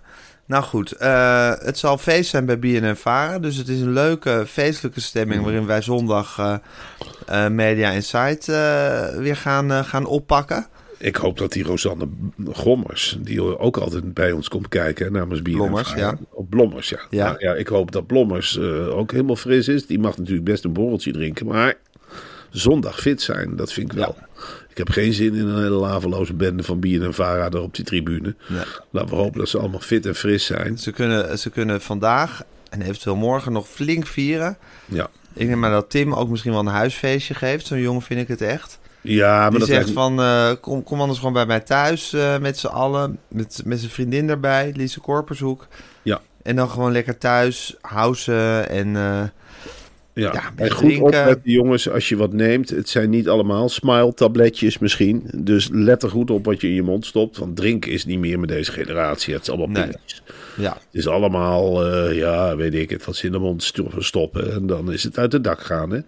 Nou 0.49 0.63
goed, 0.63 0.91
eh, 0.91 1.52
het 1.60 1.78
zal 1.78 1.97
feest 1.97 2.30
zijn 2.30 2.45
bij 2.45 2.60
BNN 2.60 2.95
Vara. 2.95 3.39
Dus 3.39 3.56
het 3.56 3.67
is 3.67 3.82
een 3.82 3.93
leuke, 3.93 4.43
feestelijke 4.47 5.02
stemming... 5.02 5.43
waarin 5.43 5.65
wij 5.65 5.82
zondag 5.82 6.39
eh, 6.39 6.56
eh, 7.45 7.52
Media 7.52 7.89
Insight 7.89 8.45
weer 9.17 9.36
gaan, 9.36 9.86
gaan 9.86 10.06
oppakken. 10.06 10.67
Ik 10.97 11.15
hoop 11.15 11.38
dat 11.38 11.52
die 11.52 11.63
Rosanne 11.63 12.08
Gommers, 12.52 13.17
die 13.21 13.60
ook 13.60 13.78
altijd 13.78 14.13
bij 14.13 14.32
ons 14.32 14.47
komt 14.47 14.67
kijken 14.67 15.12
namens 15.12 15.41
Bier. 15.41 15.56
Blommers, 15.56 15.93
ja. 15.93 16.17
Op 16.30 16.49
Blommers, 16.49 16.89
ja. 16.89 16.99
Ja. 17.10 17.25
Nou 17.25 17.39
ja. 17.39 17.54
Ik 17.54 17.67
hoop 17.67 17.91
dat 17.91 18.08
Blommers 18.08 18.60
ook 18.89 19.12
helemaal 19.12 19.36
fris 19.36 19.67
is. 19.67 19.88
Die 19.88 19.99
mag 19.99 20.17
natuurlijk 20.17 20.45
best 20.45 20.63
een 20.63 20.73
borreltje 20.73 21.12
drinken, 21.12 21.45
maar 21.45 21.75
zondag 22.50 23.00
fit 23.00 23.22
zijn, 23.22 23.56
dat 23.56 23.74
vind 23.74 23.92
ik 23.92 23.98
wel. 23.98 24.16
Ik 24.70 24.78
heb 24.78 24.90
geen 24.90 25.14
zin 25.14 25.34
in 25.36 25.48
een 25.48 25.62
hele 25.62 25.70
laveloze 25.76 26.34
bende 26.34 26.64
van 26.64 26.80
Bier 26.80 27.04
en 27.04 27.14
Vara 27.14 27.50
daar 27.50 27.62
op 27.62 27.76
die 27.76 27.86
tribune. 27.86 28.36
Nee. 28.48 28.64
Laten 28.90 29.10
we 29.10 29.16
hopen 29.16 29.40
dat 29.40 29.50
ze 29.50 29.58
allemaal 29.58 29.80
fit 29.80 30.06
en 30.06 30.16
fris 30.16 30.46
zijn. 30.46 30.78
Ze 30.78 30.92
kunnen, 30.92 31.40
ze 31.40 31.50
kunnen 31.50 31.82
vandaag 31.82 32.44
en 32.70 32.82
eventueel 32.82 33.16
morgen 33.16 33.52
nog 33.52 33.68
flink 33.68 34.06
vieren. 34.08 34.58
Ja, 34.86 35.10
Ik 35.34 35.48
neem 35.48 35.60
maar 35.60 35.72
dat 35.72 35.90
Tim 35.90 36.14
ook 36.14 36.30
misschien 36.30 36.52
wel 36.52 36.60
een 36.60 36.66
huisfeestje 36.68 37.34
geeft. 37.34 37.68
Zo'n 37.68 37.80
jongen 37.82 38.02
vind 38.02 38.20
ik 38.22 38.28
het 38.28 38.42
echt. 38.42 38.80
ja 39.02 39.40
maar 39.40 39.50
Die 39.50 39.60
dat 39.60 39.68
zegt 39.68 39.92
van, 39.92 40.22
eh, 40.22 40.52
kom, 40.62 40.84
kom 40.84 41.00
anders 41.02 41.20
gewoon 41.20 41.34
bij 41.34 41.46
mij 41.46 41.60
thuis 41.60 42.14
eh, 42.14 42.38
met 42.38 42.58
z'n 42.58 42.68
allen. 42.68 43.20
Met, 43.28 43.62
met 43.66 43.80
zijn 43.80 43.92
vriendin 43.92 44.30
erbij, 44.30 44.74
Lise 44.76 45.00
Korpershoek. 45.00 45.68
Ja. 46.02 46.22
En 46.44 46.56
dan 46.56 46.70
gewoon 46.70 46.92
lekker 46.92 47.18
thuis, 47.18 47.76
housen 47.82 48.70
en... 48.70 48.96
eh, 48.96 49.24
Ja, 50.20 50.32
Ja, 50.34 50.52
en 50.56 50.72
goed 50.72 50.80
drinken. 50.86 51.04
opletten 51.06 51.52
jongens 51.52 51.90
als 51.90 52.10
je 52.10 52.16
wat 52.18 52.34
neemt. 52.34 52.70
Het 52.70 52.90
zijn 52.90 53.10
niet 53.10 53.28
allemaal 53.30 53.70
smile-tabletjes 53.70 54.78
misschien. 54.78 55.24
Dus 55.36 55.70
let 55.72 56.04
er 56.04 56.10
goed 56.10 56.32
op 56.32 56.46
wat 56.46 56.62
je 56.62 56.68
in 56.68 56.74
je 56.74 56.84
mond 56.84 57.06
stopt. 57.06 57.38
Want 57.38 57.56
drinken 57.56 57.92
is 57.92 58.06
niet 58.06 58.20
meer 58.20 58.40
met 58.40 58.50
deze 58.50 58.72
generatie. 58.72 59.34
Het 59.34 59.42
is 59.42 59.50
allemaal 59.50 59.68
Nee. 59.68 59.84
pilletjes. 59.84 60.22
ja, 60.58 60.74
Het 60.74 60.82
is 60.92 61.08
allemaal, 61.08 61.86
eh, 61.86 62.18
ja, 62.18 62.56
weet 62.56 62.74
ik 62.74 62.90
het, 62.90 63.06
wat 63.06 63.16
ze 63.16 63.26
in 63.26 63.32
de 63.32 63.40
mond 63.40 63.64
sto- 63.64 63.92
stoppen. 63.98 64.54
En 64.54 64.68
dan 64.68 64.92
is 64.92 65.04
het 65.04 65.18
uit 65.18 65.32
het 65.32 65.44
dak 65.44 65.62
gaan, 65.62 65.92
hè. 65.92 66.00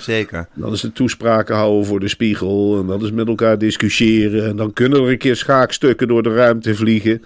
Zeker. 0.00 0.48
Dan 0.54 0.72
is 0.72 0.82
het 0.82 0.94
toespraken 0.94 1.54
houden 1.56 1.86
voor 1.86 2.00
de 2.00 2.08
spiegel. 2.08 2.78
En 2.80 2.86
dan 2.86 3.04
is 3.04 3.10
met 3.10 3.28
elkaar 3.28 3.58
discussiëren. 3.58 4.46
En 4.46 4.56
dan 4.56 4.72
kunnen 4.72 5.02
er 5.02 5.08
een 5.10 5.18
keer 5.18 5.36
schaakstukken 5.36 6.08
door 6.08 6.22
de 6.22 6.34
ruimte 6.34 6.74
vliegen. 6.74 7.22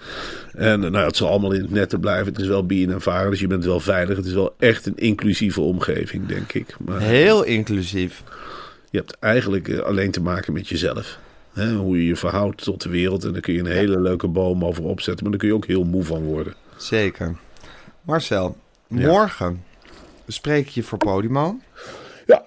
En 0.53 0.79
nou, 0.79 0.97
het 1.05 1.15
zal 1.15 1.29
allemaal 1.29 1.51
in 1.51 1.61
het 1.61 1.71
netten 1.71 1.99
blijven. 1.99 2.33
Het 2.33 2.41
is 2.41 2.47
wel 2.47 2.67
en 2.67 3.01
varen, 3.01 3.29
dus 3.31 3.39
je 3.39 3.47
bent 3.47 3.65
wel 3.65 3.79
veilig. 3.79 4.17
Het 4.17 4.25
is 4.25 4.33
wel 4.33 4.55
echt 4.59 4.85
een 4.85 4.97
inclusieve 4.97 5.61
omgeving, 5.61 6.25
denk 6.27 6.53
ik. 6.53 6.75
Maar 6.79 6.99
Heel 7.01 7.43
inclusief. 7.43 8.23
je 8.89 8.97
hebt 8.97 9.17
eigenlijk 9.19 9.67
eh, 9.67 9.79
alleen 9.79 10.11
te 10.11 10.21
maken 10.21 10.53
met 10.53 10.67
jezelf. 10.67 11.19
Hè, 11.53 11.73
hoe 11.73 11.97
je 11.97 12.05
je 12.05 12.15
verhoudt 12.15 12.63
tot 12.63 12.81
de 12.81 12.89
wereld. 12.89 13.23
En 13.23 13.31
daar 13.31 13.41
kun 13.41 13.53
je 13.53 13.59
een 13.59 13.65
hele 13.65 13.99
leuke 13.99 14.27
boom 14.27 14.65
over 14.65 14.83
opzetten. 14.83 15.21
Maar 15.23 15.31
daar 15.31 15.39
kun 15.39 15.49
je 15.49 15.55
ook 15.55 15.67
heel 15.67 15.83
moe 15.83 16.03
van 16.03 16.23
worden. 16.23 16.53
Zeker. 16.77 17.35
Marcel, 18.01 18.57
morgen 18.87 19.63
bespreek 20.25 20.67
je 20.67 20.83
voor 20.83 20.97
Podimo. 20.97 21.59
Ja. 22.25 22.43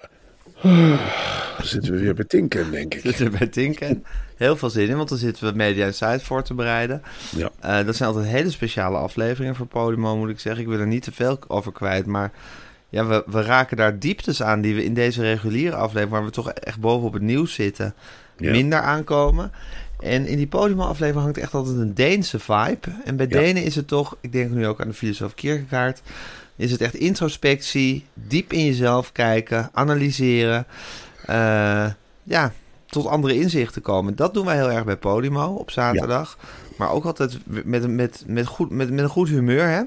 Dan 1.57 1.65
zitten 1.67 1.93
we 1.93 1.99
weer 1.99 2.13
bij 2.13 2.25
Tinken, 2.25 2.71
denk 2.71 2.93
ik. 2.93 3.01
Zitten 3.01 3.31
we 3.31 3.37
bij 3.37 3.47
Tinken. 3.47 4.03
Heel 4.37 4.57
veel 4.57 4.69
zin 4.69 4.87
in, 4.89 4.97
want 4.97 5.09
dan 5.09 5.17
zitten 5.17 5.47
we 5.47 5.55
Media 5.57 5.85
Insight 5.85 6.23
voor 6.23 6.43
te 6.43 6.53
bereiden. 6.53 7.01
Ja. 7.35 7.49
Eh, 7.59 7.85
dat 7.85 7.95
zijn 7.95 8.09
altijd 8.09 8.27
hele 8.27 8.49
speciale 8.49 8.97
afleveringen 8.97 9.55
voor 9.55 9.65
Podimo, 9.65 10.17
moet 10.17 10.29
ik 10.29 10.39
zeggen. 10.39 10.61
Ik 10.61 10.67
wil 10.69 10.79
er 10.79 10.87
niet 10.87 11.03
te 11.03 11.11
veel 11.11 11.39
over 11.47 11.71
kwijt, 11.71 12.05
maar 12.05 12.31
ja, 12.89 13.05
we, 13.05 13.23
we 13.27 13.41
raken 13.41 13.77
daar 13.77 13.99
dieptes 13.99 14.43
aan 14.43 14.61
die 14.61 14.75
we 14.75 14.83
in 14.83 14.93
deze 14.93 15.21
reguliere 15.21 15.75
aflevering, 15.75 16.09
waar 16.11 16.25
we 16.25 16.31
toch 16.31 16.49
echt 16.51 16.79
bovenop 16.79 17.13
het 17.13 17.21
nieuws 17.21 17.53
zitten, 17.53 17.93
Ja. 18.37 18.51
minder 18.51 18.79
aankomen. 18.79 19.51
En 19.99 20.25
in 20.27 20.37
die 20.37 20.47
Podimo-aflevering 20.47 21.23
hangt 21.23 21.37
echt 21.37 21.53
altijd 21.53 21.77
een 21.77 21.93
Deense 21.93 22.39
vibe. 22.39 22.87
En 23.05 23.15
bij 23.15 23.25
Ja. 23.29 23.39
Denen 23.39 23.63
is 23.63 23.75
het 23.75 23.87
toch, 23.87 24.17
ik 24.21 24.31
denk 24.31 24.51
nu 24.51 24.67
ook 24.67 24.81
aan 24.81 24.87
de 24.87 24.93
filosoof 24.93 25.33
Kierkegaard, 25.33 26.01
is 26.55 26.71
het 26.71 26.81
echt 26.81 26.93
introspectie, 26.95 28.05
diep 28.13 28.53
in 28.53 28.65
jezelf 28.65 29.11
kijken, 29.11 29.69
analyseren. 29.73 30.65
eh, 31.25 31.85
ja, 32.23 32.51
tot 32.87 33.05
andere 33.05 33.35
inzichten 33.35 33.81
komen. 33.81 34.15
Dat 34.15 34.33
doen 34.33 34.45
wij 34.45 34.55
heel 34.55 34.71
erg 34.71 34.85
bij 34.85 34.97
Podimo 34.97 35.45
op 35.53 35.71
zaterdag. 35.71 36.37
Maar 36.77 36.91
ook 36.91 37.05
altijd 37.05 37.37
met, 37.45 37.87
met, 37.87 38.23
met, 38.27 38.45
goed, 38.45 38.69
met, 38.69 38.89
met 38.89 38.99
een 38.99 39.09
goed 39.09 39.29
humeur, 39.29 39.67
hè? 39.69 39.81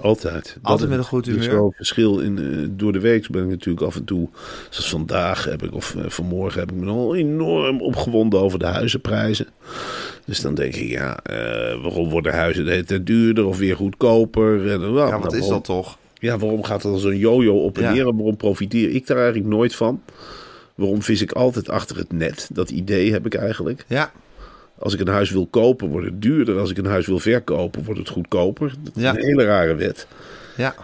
Altijd. 0.00 0.34
Altijd 0.62 0.62
Dat 0.62 0.80
met 0.80 0.90
is- 0.90 0.96
een 0.96 1.04
goed 1.04 1.26
Er 1.26 1.36
is 1.36 1.40
humeur. 1.44 1.54
wel 1.56 1.64
een 1.66 1.72
verschil 1.76 2.18
in. 2.18 2.38
eh, 2.38 2.68
door 2.70 2.92
de 2.92 3.00
week 3.00 3.28
ben 3.30 3.42
ik 3.42 3.48
natuurlijk 3.48 3.86
af 3.86 3.96
en 3.96 4.04
toe. 4.04 4.28
Zoals 4.70 4.90
vandaag 4.90 5.44
heb 5.44 5.62
ik, 5.62 5.74
of 5.74 5.94
eh, 5.94 6.04
vanmorgen 6.08 6.60
heb 6.60 6.70
ik 6.72 6.76
me 6.76 6.90
al 6.90 7.14
enorm 7.16 7.80
opgewonden 7.80 8.40
over 8.40 8.58
de 8.58 8.66
huizenprijzen. 8.66 9.46
Dus 10.26 10.40
dan 10.40 10.54
denk 10.54 10.74
ik, 10.74 10.88
ja, 10.88 11.18
eh, 11.22 11.36
waarom 11.82 12.08
worden 12.10 12.32
huizen 12.32 12.64
de 12.64 12.70
hele 12.70 12.84
tijd 12.84 13.06
duurder 13.06 13.44
of 13.46 13.58
weer 13.58 13.76
goedkoper? 13.76 14.70
En, 14.70 14.80
nou, 14.80 14.96
Ja, 14.96 15.18
wat 15.18 15.32
is 15.32 15.38
waarom- 15.38 15.48
dat 15.54 15.64
toch? 15.64 15.98
Ja, 16.14 16.38
waarom 16.38 16.62
gaat 16.64 16.84
er 16.84 16.98
zo'n 16.98 17.16
yo-yo 17.18 17.54
op 17.64 17.76
en 17.76 17.82
Ja. 17.82 17.92
neer? 17.92 18.06
En 18.08 18.16
waarom 18.16 18.36
profiteer 18.36 18.90
ik 18.90 19.06
daar 19.06 19.16
eigenlijk 19.16 19.48
nooit 19.48 19.74
van? 19.74 20.02
Waarom 20.80 21.02
vis 21.02 21.22
ik 21.22 21.32
altijd 21.32 21.68
achter 21.68 21.96
het 21.96 22.12
net? 22.12 22.48
Dat 22.52 22.70
idee 22.70 23.12
heb 23.12 23.26
ik 23.26 23.34
eigenlijk. 23.34 23.84
Ja, 23.86 24.12
Als 24.78 24.94
ik 24.94 25.00
een 25.00 25.08
huis 25.08 25.30
wil 25.30 25.46
kopen, 25.46 25.88
wordt 25.88 26.06
het 26.06 26.22
duurder. 26.22 26.58
Als 26.58 26.70
ik 26.70 26.78
een 26.78 26.84
huis 26.86 27.06
wil 27.06 27.18
verkopen, 27.18 27.84
wordt 27.84 28.00
het 28.00 28.08
goedkoper. 28.08 28.74
Dat 28.82 28.96
is 28.96 29.02
Ja. 29.02 29.10
een 29.16 29.24
hele 29.24 29.44
rare 29.44 29.74
wet. 29.74 30.06
ja. 30.56 30.74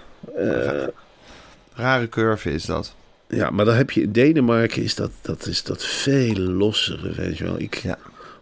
Rare 1.75 2.09
curve 2.09 2.51
is 2.53 2.65
dat. 2.65 2.95
Ja, 3.29 3.51
maar 3.51 3.65
dan 3.65 3.75
heb 3.75 3.91
je 3.91 4.01
in 4.03 4.13
Denemarken 4.13 4.83
is 4.83 4.95
dat, 4.95 5.11
dat, 5.23 5.47
is 5.47 5.63
dat 5.63 5.85
veel 5.85 6.35
lossere, 6.39 7.13
weet 7.13 7.39
je 7.39 7.45
wel. 7.45 7.61
Ik, 7.61 7.75
Ja. 7.75 7.99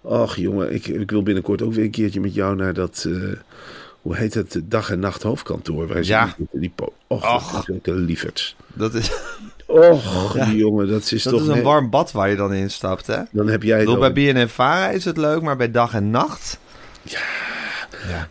Ach 0.08 0.36
jongen, 0.36 0.74
ik, 0.74 0.86
ik 0.86 1.10
wil 1.10 1.22
binnenkort 1.22 1.62
ook 1.62 1.72
weer 1.72 1.84
een 1.84 1.90
keertje 1.90 2.20
met 2.20 2.34
jou 2.34 2.56
naar 2.56 2.74
dat, 2.74 3.04
eh, 3.08 3.14
hoe 4.02 4.16
heet 4.16 4.34
het, 4.34 4.60
dag 4.64 4.90
en 4.90 4.98
nacht 4.98 5.22
hoofdkantoor. 5.22 5.86
Waar 5.86 6.02
ze 6.04 6.10
Ja. 6.10 6.34
die, 6.36 6.46
die 6.60 6.72
Och, 7.06 7.22
Ach. 7.22 7.52
dat. 7.52 8.54
Dat 8.74 8.94
is, 8.94 9.10
Och, 9.74 10.32
die 10.44 10.56
jongen, 10.56 10.88
dat 10.88 11.12
is 11.12 11.22
dat 11.22 11.32
toch... 11.32 11.42
is 11.42 11.48
een 11.48 11.62
warm 11.62 11.90
bad 11.90 12.12
waar 12.12 12.30
je 12.30 12.36
dan 12.36 12.52
instapt, 12.52 13.06
hè? 13.06 13.18
Dan 13.30 13.48
heb 13.48 13.62
jij 13.62 13.78
bedoel, 13.78 13.98
bij. 13.98 14.12
BNN 14.12 14.48
Vara 14.48 14.90
is 14.90 15.04
het 15.04 15.16
leuk, 15.16 15.42
maar 15.42 15.56
bij 15.56 15.70
dag 15.70 15.94
en 15.94 16.10
nacht... 16.10 16.58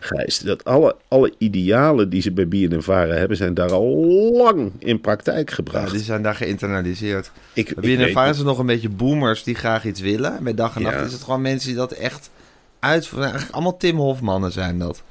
Gijs, 0.00 0.38
dat 0.38 0.64
alle, 0.64 0.96
alle 1.08 1.32
idealen 1.38 2.08
die 2.08 2.22
ze 2.22 2.32
bij 2.32 2.48
BNN 2.48 2.82
Varen 2.82 3.18
hebben, 3.18 3.36
zijn 3.36 3.54
daar 3.54 3.72
al 3.72 4.04
lang 4.32 4.72
in 4.78 5.00
praktijk 5.00 5.48
Ja, 5.48 5.54
gebracht. 5.54 5.90
die 5.92 6.02
zijn 6.02 6.22
daar 6.22 6.34
geïnternaliseerd. 6.34 7.30
ik, 7.52 7.74
Bij 7.80 7.96
BNN 7.96 8.12
Vara 8.12 8.30
is 8.30 8.36
het 8.36 8.46
nog 8.46 8.58
een 8.58 8.66
beetje 8.66 8.88
boomers 8.88 9.42
die 9.42 9.54
graag 9.54 9.84
iets 9.84 10.00
willen. 10.00 10.36
En 10.36 10.44
bij 10.44 10.54
dag 10.54 10.76
en 10.76 10.82
nacht 10.82 10.94
Ja. 10.98 11.02
is 11.04 11.12
het 11.12 11.22
gewoon 11.22 11.40
mensen 11.42 11.68
die 11.68 11.78
dat 11.78 11.92
echt 11.92 12.30
uitvoeren. 12.78 13.24
Eigenlijk 13.28 13.54
allemaal 13.54 13.76
Tim 13.76 13.96
Hofmannen 13.96 14.52
zijn 14.52 14.78
dat. 14.78 15.02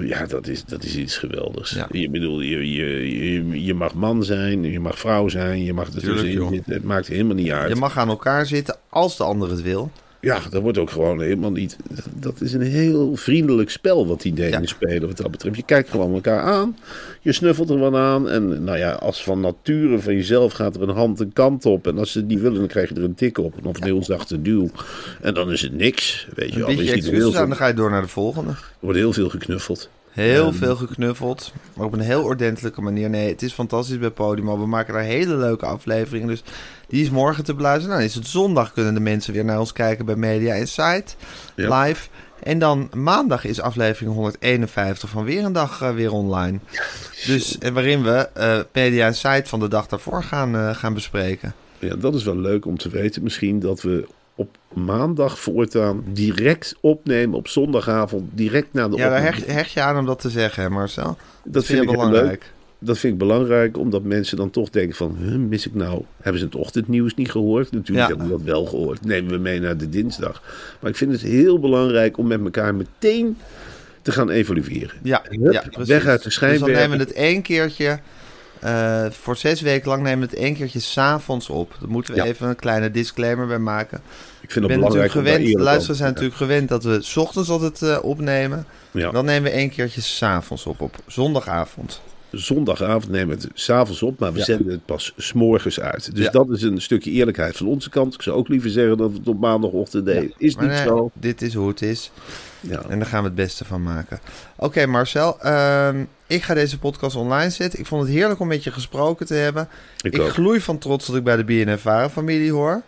Ja, 0.00 0.26
dat 0.26 0.46
is, 0.46 0.64
dat 0.64 0.84
is 0.84 0.96
iets 0.96 1.16
geweldigs. 1.16 1.70
Ja. 1.70 1.88
Je 1.90 2.10
bedoel, 2.10 2.40
je, 2.40 2.72
je, 2.72 3.64
je, 3.64 3.74
mag 3.74 3.94
man 3.94 4.24
zijn, 4.24 4.62
je 4.62 4.80
mag 4.80 4.98
vrouw 4.98 5.28
zijn, 5.28 5.64
je 5.64 5.72
mag 5.72 5.86
ertussenin 5.86 6.32
joh. 6.32 6.50
zitten. 6.50 6.72
Het 6.72 6.84
maakt 6.84 7.06
helemaal 7.06 7.34
niet 7.34 7.50
uit. 7.50 7.68
Je 7.68 7.76
mag 7.76 7.98
aan 7.98 8.08
elkaar 8.08 8.46
zitten 8.46 8.76
als 8.88 9.16
de 9.16 9.24
ander 9.24 9.50
het 9.50 9.62
wil. 9.62 9.90
Ja, 10.24 10.40
dat 10.50 10.62
wordt 10.62 10.78
ook 10.78 10.90
gewoon 10.90 11.20
helemaal 11.20 11.50
niet... 11.52 11.76
dat- 12.14 12.40
is 12.40 12.52
een 12.52 12.60
heel 12.60 13.16
vriendelijk 13.16 13.70
spel 13.70 14.06
wat 14.06 14.20
die 14.22 14.32
Denen 14.32 14.60
Ja. 14.60 14.66
spelen 14.66 15.06
wat 15.08 15.16
dat 15.16 15.30
betreft. 15.30 15.56
Je 15.56 15.62
kijkt 15.62 15.90
gewoon 15.90 16.14
elkaar 16.14 16.40
aan, 16.40 16.76
je 17.20 17.32
snuffelt 17.32 17.70
er 17.70 17.78
wat 17.78 17.94
aan. 17.94 18.28
En 18.28 18.64
nou 18.64 18.78
ja, 18.78 18.92
als 18.92 19.22
van 19.24 19.40
nature 19.40 19.98
van 20.00 20.14
jezelf 20.14 20.52
gaat 20.52 20.76
er 20.76 20.82
een 20.82 20.88
hand 20.94 21.20
een 21.20 21.32
kant 21.32 21.66
op. 21.66 21.86
En 21.86 21.98
als 21.98 22.12
ze 22.12 22.18
het 22.18 22.26
niet 22.28 22.40
willen, 22.40 22.58
dan 22.58 22.66
krijg 22.68 22.88
je 22.88 22.94
er 22.94 23.02
een 23.04 23.14
tik 23.14 23.38
op. 23.38 23.54
Of 23.62 23.76
een 23.76 23.84
heel 23.84 24.04
zachte 24.04 24.42
duw. 24.42 24.70
En 25.20 25.34
dan 25.34 25.52
is 25.52 25.60
het 25.62 25.72
niks, 25.76 26.26
weet 26.34 26.48
je 26.48 26.54
Een 26.54 26.60
wel. 26.60 26.70
Je 26.70 26.76
beetje 26.76 26.92
ziet 26.92 27.02
heel 27.04 27.10
excuses 27.12 27.26
aan, 27.34 27.38
veel, 27.38 27.48
dan 27.48 27.56
ga 27.56 27.66
je 27.66 27.74
door 27.74 27.90
naar 27.90 28.02
de 28.02 28.08
volgende. 28.08 28.50
er 28.50 28.56
wordt 28.80 28.98
heel 28.98 29.12
veel 29.12 29.28
geknuffeld. 29.28 29.88
Heel 30.14 30.46
Ehm. 30.46 30.54
veel 30.54 30.76
geknuffeld, 30.76 31.52
maar 31.74 31.86
op 31.86 31.92
een 31.92 32.00
heel 32.00 32.22
ordentelijke 32.22 32.80
manier. 32.80 33.10
Nee, 33.10 33.28
het 33.28 33.42
is 33.42 33.52
fantastisch 33.52 33.98
bij 33.98 34.10
Podimo. 34.10 34.58
We 34.58 34.66
maken 34.66 34.94
daar 34.94 35.02
hele 35.02 35.36
leuke 35.36 35.66
afleveringen. 35.66 36.28
Dus 36.28 36.42
die 36.88 37.02
is 37.02 37.10
morgen 37.10 37.44
te 37.44 37.54
beluisteren. 37.54 37.90
Nou, 37.96 38.08
is 38.08 38.14
het 38.14 38.26
zondag 38.26 38.72
kunnen 38.72 38.94
de 38.94 39.00
mensen 39.00 39.32
weer 39.32 39.44
naar 39.44 39.58
ons 39.58 39.72
kijken 39.72 40.06
bij 40.06 40.16
Media 40.16 40.54
Insight 40.54 41.16
Ja. 41.56 41.82
live. 41.82 42.08
En 42.42 42.58
dan 42.58 42.88
maandag 42.96 43.44
is 43.44 43.60
aflevering 43.60 44.14
151 44.14 45.08
van 45.10 45.24
Weer 45.24 45.44
een 45.44 45.52
Dag 45.52 45.82
eh, 45.82 45.94
weer 45.94 46.12
online. 46.12 46.58
Dus 47.26 47.58
en 47.58 47.74
waarin 47.74 48.02
we 48.02 48.10
eh, 48.34 48.58
Media 48.72 49.06
Insight 49.06 49.48
van 49.48 49.60
de 49.60 49.68
dag 49.68 49.86
daarvoor 49.86 50.22
gaan, 50.22 50.54
eh, 50.56 50.74
gaan 50.74 50.94
bespreken. 50.94 51.54
Ja, 51.78 51.94
dat 51.96 52.14
is 52.14 52.24
wel 52.24 52.36
leuk 52.36 52.66
om 52.66 52.78
te 52.78 52.88
weten. 52.88 53.22
Misschien 53.22 53.60
dat 53.60 53.82
we 53.82 54.06
op 54.34 54.56
maandag 54.72 55.38
voortaan 55.38 56.04
direct 56.12 56.76
opnemen 56.80 57.36
op 57.36 57.48
zondagavond. 57.48 58.30
Direct 58.32 58.72
na 58.72 58.88
de 58.88 58.96
Ja, 58.96 59.08
daar 59.08 59.22
hecht, 59.22 59.46
hecht 59.46 59.70
je 59.70 59.80
aan 59.80 59.98
om 59.98 60.06
dat 60.06 60.20
te 60.20 60.30
zeggen, 60.30 60.72
Marcel. 60.72 61.04
Dat, 61.04 61.16
Dat 61.44 61.64
vind 61.64 61.82
ik 61.82 61.90
belangrijk. 61.90 62.52
Dat 62.78 62.98
vind 62.98 63.12
ik 63.12 63.18
belangrijk, 63.18 63.78
omdat 63.78 64.02
mensen 64.02 64.36
dan 64.36 64.50
toch 64.50 64.70
denken 64.70 64.96
van... 64.96 65.16
Huh, 65.20 65.36
mis 65.36 65.66
ik 65.66 65.74
nou? 65.74 66.02
Hebben 66.20 66.40
ze 66.40 66.46
het 66.46 66.54
ochtendnieuws 66.56 67.14
niet 67.14 67.30
gehoord? 67.30 67.72
Natuurlijk 67.72 68.08
Ja. 68.08 68.16
hebben 68.16 68.26
we 68.26 68.32
dat 68.44 68.54
wel 68.54 68.64
gehoord. 68.66 69.04
Nemen 69.04 69.32
we 69.32 69.38
mee 69.38 69.60
naar 69.60 69.76
de 69.76 69.88
dinsdag. 69.88 70.42
Maar 70.80 70.90
ik 70.90 70.96
vind 70.96 71.12
het 71.12 71.20
heel 71.20 71.58
belangrijk 71.58 72.18
om 72.18 72.26
met 72.26 72.40
elkaar 72.40 72.74
meteen 72.74 73.36
te 74.02 74.12
gaan 74.12 74.30
evalueren. 74.30 74.96
Ja, 75.02 75.22
Hup, 75.28 75.52
ja 75.52 75.64
precies. 75.70 75.88
weg 75.88 76.06
uit 76.06 76.22
de 76.22 76.28
Dus 76.28 76.58
dan 76.58 76.70
nemen 76.70 76.98
we 76.98 77.04
het 77.04 77.12
één 77.12 77.42
keertje... 77.42 77.98
eh, 78.64 79.10
voor 79.10 79.36
zes 79.36 79.60
weken 79.60 79.88
lang 79.88 80.02
nemen 80.02 80.18
we 80.28 80.34
het 80.34 80.42
één 80.44 80.54
keertje 80.54 80.80
s'avonds 80.80 81.48
op. 81.48 81.76
Daar 81.80 81.88
moeten 81.90 82.14
we 82.14 82.20
Ja. 82.20 82.26
even 82.26 82.48
een 82.48 82.56
kleine 82.56 82.90
disclaimer 82.90 83.46
bij 83.46 83.58
maken. 83.58 84.00
Ik 84.40 84.50
vind 84.50 84.64
het 84.64 84.74
belangrijk 84.74 85.10
gewend, 85.10 85.46
de 85.46 85.58
luisteraars 85.58 85.98
zijn 85.98 86.10
natuurlijk 86.10 86.36
gewend 86.36 86.68
dat 86.68 86.84
we 86.84 87.02
's 87.02 87.16
ochtends 87.16 87.48
altijd 87.50 87.82
eh, 87.82 87.98
opnemen. 88.02 88.66
Ja. 88.90 89.10
Dan 89.10 89.24
nemen 89.24 89.50
we 89.50 89.56
één 89.56 89.70
keertje 89.70 90.00
s'avonds 90.00 90.66
op, 90.66 90.80
op 90.80 90.94
zondagavond. 91.06 92.00
Zondagavond 92.38 93.08
nemen 93.08 93.36
we 93.36 93.42
het 93.42 93.50
s'avonds 93.54 94.02
op, 94.02 94.18
maar 94.18 94.32
we 94.32 94.38
Ja. 94.38 94.44
zenden 94.44 94.72
het 94.72 94.84
pas 94.84 95.12
s'morgens 95.16 95.80
uit. 95.80 96.14
Dus 96.14 96.24
Ja. 96.24 96.30
dat 96.30 96.50
is 96.50 96.62
een 96.62 96.80
stukje 96.80 97.10
eerlijkheid 97.10 97.56
van 97.56 97.66
onze 97.66 97.90
kant. 97.90 98.14
Ik 98.14 98.22
zou 98.22 98.36
ook 98.36 98.48
liever 98.48 98.70
zeggen 98.70 98.96
dat 98.96 99.10
we 99.10 99.16
het 99.18 99.28
op 99.28 99.40
maandagochtend 99.40 100.04
deden. 100.04 100.32
Is 100.38 100.54
Maar 100.56 100.64
niet 100.64 100.74
nee, 100.74 100.82
zo. 100.86 101.10
dit 101.12 101.42
is 101.42 101.54
hoe 101.54 101.68
het 101.68 101.82
is. 101.82 102.10
Ja. 102.60 102.82
En 102.88 102.98
daar 102.98 103.08
gaan 103.08 103.20
we 103.22 103.26
het 103.26 103.34
beste 103.36 103.64
van 103.64 103.82
maken. 103.82 104.18
Oké 104.56 104.86
Marcel, 104.86 105.40
ehm, 105.40 106.04
ik 106.26 106.42
ga 106.42 106.54
deze 106.54 106.78
podcast 106.78 107.16
online 107.16 107.50
zetten. 107.50 107.78
Ik 107.78 107.86
vond 107.86 108.02
het 108.02 108.10
heerlijk 108.12 108.40
om 108.40 108.46
met 108.48 108.64
je 108.64 108.70
gesproken 108.72 109.26
te 109.26 109.34
hebben. 109.34 109.68
Ik 110.00 110.16
gloei 110.22 110.60
van 110.60 110.78
trots 110.78 111.06
dat 111.06 111.16
ik 111.16 111.24
bij 111.24 111.36
de 111.36 111.44
BNN-Varen-familie 111.44 112.52
hoor. 112.52 112.82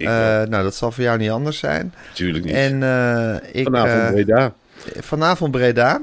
Ook. 0.00 0.06
nou, 0.48 0.62
dat 0.62 0.74
zal 0.74 0.92
voor 0.92 1.04
jou 1.04 1.18
niet 1.18 1.30
anders 1.30 1.58
zijn. 1.58 1.94
Natuurlijk 2.08 2.44
niet. 2.44 2.54
En 2.54 2.82
eh, 2.82 3.36
ik, 3.52 3.64
Vanavond 3.64 4.02
eh, 4.02 4.10
Breda. 4.10 4.52
vanavond 5.00 5.50
Breda. 5.50 6.00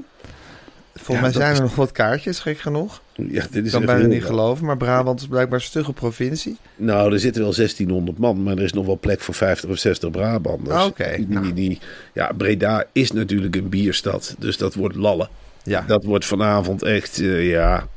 Volgens 0.93 1.15
Ja, 1.17 1.21
mij 1.21 1.31
zijn 1.31 1.51
is- 1.51 1.57
er 1.57 1.63
nog 1.63 1.75
wat 1.75 1.91
kaartjes, 1.91 2.39
gek 2.39 2.57
genoeg. 2.59 3.01
Ja, 3.15 3.23
dit 3.41 3.55
Ik 3.55 3.65
is 3.65 3.71
kan 3.71 3.85
bijna 3.85 4.07
niet 4.07 4.23
geloven, 4.25 4.65
maar 4.65 4.77
Brabant 4.77 5.19
is 5.19 5.27
blijkbaar 5.27 5.59
een 5.59 5.65
stugge 5.65 5.93
provincie. 5.93 6.57
Nou, 6.75 7.13
er 7.13 7.19
zitten 7.19 7.41
wel 7.41 7.53
1600 7.53 8.17
man, 8.17 8.43
maar 8.43 8.57
er 8.57 8.63
is 8.63 8.73
nog 8.73 8.85
wel 8.85 8.99
plek 8.99 9.19
voor 9.21 9.33
50 9.33 9.69
of 9.69 9.77
60 9.77 10.11
Brabanders. 10.11 10.85
Oké, 10.85 11.13
Die, 11.15 11.27
nou. 11.29 11.45
die, 11.45 11.53
die- 11.53 11.79
ja, 12.13 12.31
Breda 12.37 12.83
is 12.91 13.11
natuurlijk 13.11 13.55
een 13.55 13.69
bierstad, 13.69 14.35
dus 14.39 14.57
dat 14.57 14.73
wordt 14.73 14.95
lallen. 14.95 15.29
Ja, 15.63 15.83
Dat 15.87 16.03
wordt 16.03 16.25
vanavond 16.25 16.83
echt, 16.83 17.19
eh, 17.19 17.49
ja... 17.49 17.87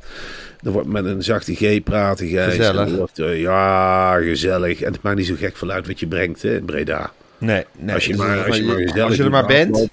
Er 0.64 0.70
wordt 0.72 0.88
met 0.88 1.04
een 1.04 1.22
zachte 1.22 1.54
G 1.54 1.82
praten. 1.82 2.26
Gezellig. 2.26 2.94
Wordt, 2.96 3.18
eh, 3.18 3.40
ja, 3.40 4.14
gezellig. 4.20 4.80
En 4.82 4.92
het 4.92 5.02
maakt 5.02 5.16
niet 5.16 5.26
zo 5.26 5.34
gek 5.38 5.56
veel 5.56 5.70
uit 5.70 5.86
wat 5.86 6.00
je 6.00 6.06
brengt, 6.06 6.42
hè, 6.42 6.56
in 6.56 6.64
Breda. 6.64 7.12
nee, 7.38 7.64
nee. 7.78 7.94
als 7.94 8.04
je 8.06 8.16
maar, 8.16 8.46
als 8.46 8.56
je 8.56 8.62
maar, 8.64 8.76
gezellig 8.76 9.02
als 9.04 9.16
je 9.16 9.22
er 9.22 9.30
maar 9.30 9.46
bent. 9.46 9.88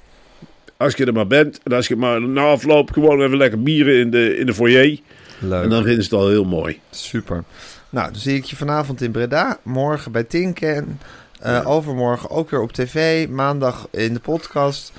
Als 0.84 0.96
je 0.96 1.06
er 1.06 1.14
maar 1.14 1.28
bent. 1.28 1.60
En 1.64 1.72
als 1.72 1.88
je 1.88 1.96
maar 1.96 2.22
na 2.22 2.42
afloop 2.42 2.92
gewoon 2.92 3.22
even 3.22 3.38
lekker 3.38 3.64
bieren 3.64 4.00
in 4.00 4.10
de, 4.10 4.38
in 4.38 4.46
de 4.46 4.54
foyer. 4.54 5.00
Leuk. 5.40 5.64
En 5.64 5.70
dan 5.70 5.84
vinden 5.84 6.04
ze 6.04 6.10
het 6.16 6.24
al 6.24 6.30
heel 6.30 6.46
mooi. 6.46 6.80
Super. 6.90 7.44
Nou, 7.90 8.12
dan 8.12 8.22
zie 8.22 8.36
ik 8.36 8.44
je 8.44 8.56
vanavond 8.56 9.02
in 9.02 9.12
Breda. 9.12 9.58
Morgen 9.64 10.12
bij 10.12 10.24
Tinken. 10.24 11.00
Eh, 11.40 11.68
Overmorgen 11.68 12.30
ook 12.30 12.50
weer 12.50 12.62
op 12.62 12.72
tv. 12.72 13.28
Maandag 13.28 13.88
in 13.92 14.14
de 14.14 14.20
podcast. 14.20 14.94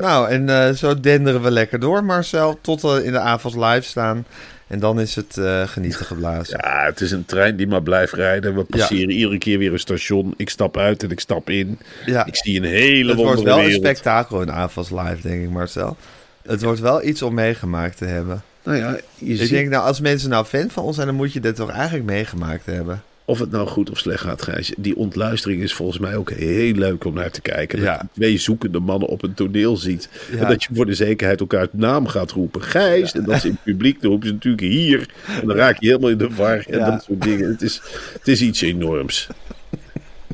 Nou, 0.00 0.28
en 0.28 0.48
eh, 0.48 0.74
zo 0.74 1.00
denderen 1.00 1.42
we 1.42 1.50
lekker 1.50 1.80
door, 1.80 2.04
Marcel. 2.04 2.58
Tot 2.60 2.82
we 2.82 3.04
in 3.04 3.12
de 3.12 3.18
avond 3.18 3.54
live 3.54 3.82
staan. 3.82 4.26
En 4.66 4.78
dan 4.78 5.00
is 5.00 5.14
het 5.14 5.36
eh, 5.36 5.62
genieten 5.62 6.06
geblazen. 6.06 6.58
Ja, 6.62 6.84
het 6.84 7.00
is 7.00 7.10
een 7.10 7.24
trein 7.24 7.56
die 7.56 7.66
maar 7.66 7.82
blijft 7.82 8.12
rijden. 8.12 8.54
We 8.54 8.64
passeren 8.64 9.10
iedere 9.10 9.38
keer 9.38 9.58
weer 9.58 9.72
een 9.72 9.78
station. 9.78 10.34
Ik 10.36 10.50
stap 10.50 10.76
uit 10.76 11.02
en 11.02 11.10
ik 11.10 11.20
stap 11.20 11.50
in. 11.50 11.78
Ja. 12.06 12.26
Ik 12.26 12.36
zie 12.36 12.56
een 12.56 12.66
hele 12.66 13.10
het 13.10 13.20
wordt 13.20 13.42
wel 13.42 13.60
een 13.60 13.72
spektakel 13.72 14.40
in 14.40 14.52
avonds 14.52 14.90
live, 14.90 15.18
denk 15.22 15.42
ik, 15.42 15.50
Marcel. 15.50 15.96
Het 16.42 16.62
wordt 16.62 16.80
wel 16.80 17.04
iets 17.04 17.22
om 17.22 17.34
meegemaakt 17.34 17.96
te 17.96 18.04
hebben. 18.04 18.42
Nou 18.62 18.78
ja, 18.78 18.96
je 19.14 19.32
Ik 19.32 19.40
ziet 19.40 19.50
denk, 19.50 19.68
nou, 19.68 19.84
als 19.86 20.00
mensen 20.00 20.30
nou 20.30 20.44
fan 20.44 20.70
van 20.70 20.84
ons 20.84 20.94
zijn, 20.94 21.06
dan 21.06 21.16
moet 21.16 21.32
je 21.32 21.40
dit 21.40 21.56
toch 21.56 21.70
eigenlijk 21.70 22.04
meegemaakt 22.04 22.66
hebben. 22.66 23.02
Of 23.24 23.38
het 23.38 23.50
nou 23.50 23.68
goed 23.68 23.90
of 23.90 23.98
slecht 23.98 24.22
gaat, 24.22 24.42
Gijs. 24.42 24.72
Die 24.76 24.96
ontluistering 24.96 25.62
is 25.62 25.72
volgens 25.72 25.98
mij 25.98 26.16
ook 26.16 26.30
heel 26.30 26.74
leuk 26.74 27.04
om 27.04 27.14
naar 27.14 27.30
te 27.30 27.40
kijken. 27.40 27.80
Ja. 27.80 27.96
Dat 27.96 28.00
je 28.00 28.08
twee 28.12 28.38
zoekende 28.38 28.78
mannen 28.78 29.08
op 29.08 29.22
een 29.22 29.34
toneel 29.34 29.76
ziet. 29.76 30.08
Ja. 30.32 30.38
En 30.38 30.48
dat 30.48 30.62
je 30.62 30.68
voor 30.74 30.86
de 30.86 30.94
zekerheid 30.94 31.40
elkaar 31.40 31.60
uit 31.60 31.72
naam 31.72 32.06
gaat 32.06 32.30
roepen. 32.30 32.62
Gijs. 32.62 33.12
En 33.12 33.24
dat 33.24 33.34
is 33.34 33.44
in 33.44 33.50
het 33.50 33.62
publiek. 33.62 34.00
Dan 34.00 34.10
roepen 34.10 34.28
ze 34.28 34.34
natuurlijk 34.34 34.62
hier. 34.62 35.08
En 35.40 35.46
dan 35.46 35.56
raak 35.56 35.80
je 35.80 35.86
helemaal 35.86 36.10
in 36.10 36.18
de 36.18 36.30
var. 36.30 36.64
En 36.68 36.78
dat 36.78 37.04
soort 37.04 37.22
dingen. 37.22 37.50
Het 37.50 37.62
is, 37.62 37.80
het 38.12 38.28
is 38.28 38.42
iets 38.42 38.60
enorms. 38.60 39.28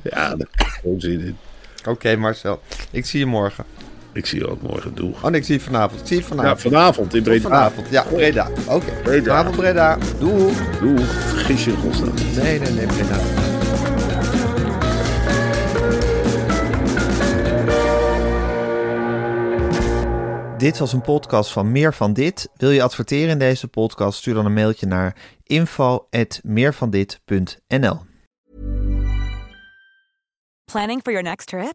Ja, 0.03 0.29
daar 0.29 0.39
heb 0.39 0.49
ik 0.53 0.67
gewoon 0.67 1.01
zin 1.01 1.21
in. 1.21 1.37
Oké, 1.87 2.17
Marcel. 2.17 2.63
Ik 2.91 3.07
zie 3.07 3.19
je 3.19 3.27
morgen. 3.27 3.65
Ik 4.19 4.27
zie 4.27 4.39
je 4.39 4.49
ook 4.49 4.63
morgen. 4.63 4.95
Doe. 4.95 5.13
Oh 5.15 5.23
nee, 5.23 5.41
ik 5.41 5.47
zie 5.47 5.55
je 5.55 5.61
vanavond. 5.61 6.01
Ik 6.01 6.07
zie 6.07 6.17
je 6.17 6.23
Ja, 6.23 6.29
vanavond. 6.29 6.61
vanavond 6.61 7.15
in 7.15 7.23
Tot 7.23 7.33
Breda. 7.33 7.49
vanavond. 7.49 7.87
Ja, 7.91 8.03
Breda. 8.03 8.49
Oké. 8.69 8.93
Breda. 9.03 9.25
Vanavond 9.25 9.57
Breda. 9.57 9.99
Doei. 10.19 10.53
Doe. 10.81 10.99
Vergis 11.01 11.65
je 11.65 11.71
in 11.71 11.77
godsnaam. 11.77 12.15
Nee, 12.37 12.59
nee, 12.59 12.71
nee, 12.71 12.87
Breda. 12.87 13.17
Dit 20.57 20.79
was 20.79 20.93
een 20.93 21.01
podcast 21.01 21.53
van 21.53 21.73
Meer 21.73 21.95
van 21.95 22.13
Dit. 22.13 22.49
Wil 22.57 22.71
je 22.71 22.83
adverteren 22.83 23.31
in 23.31 23.39
deze 23.39 23.69
podcast? 23.69 24.19
Stuur 24.19 24.35
dan 24.35 24.47
een 24.47 24.53
mailtje 24.53 24.87
naar 24.87 25.17
info@meervandit.nl. 25.43 27.99
Planning 30.65 31.01
for 31.03 31.13
your 31.13 31.23
next 31.29 31.47
trip? 31.47 31.75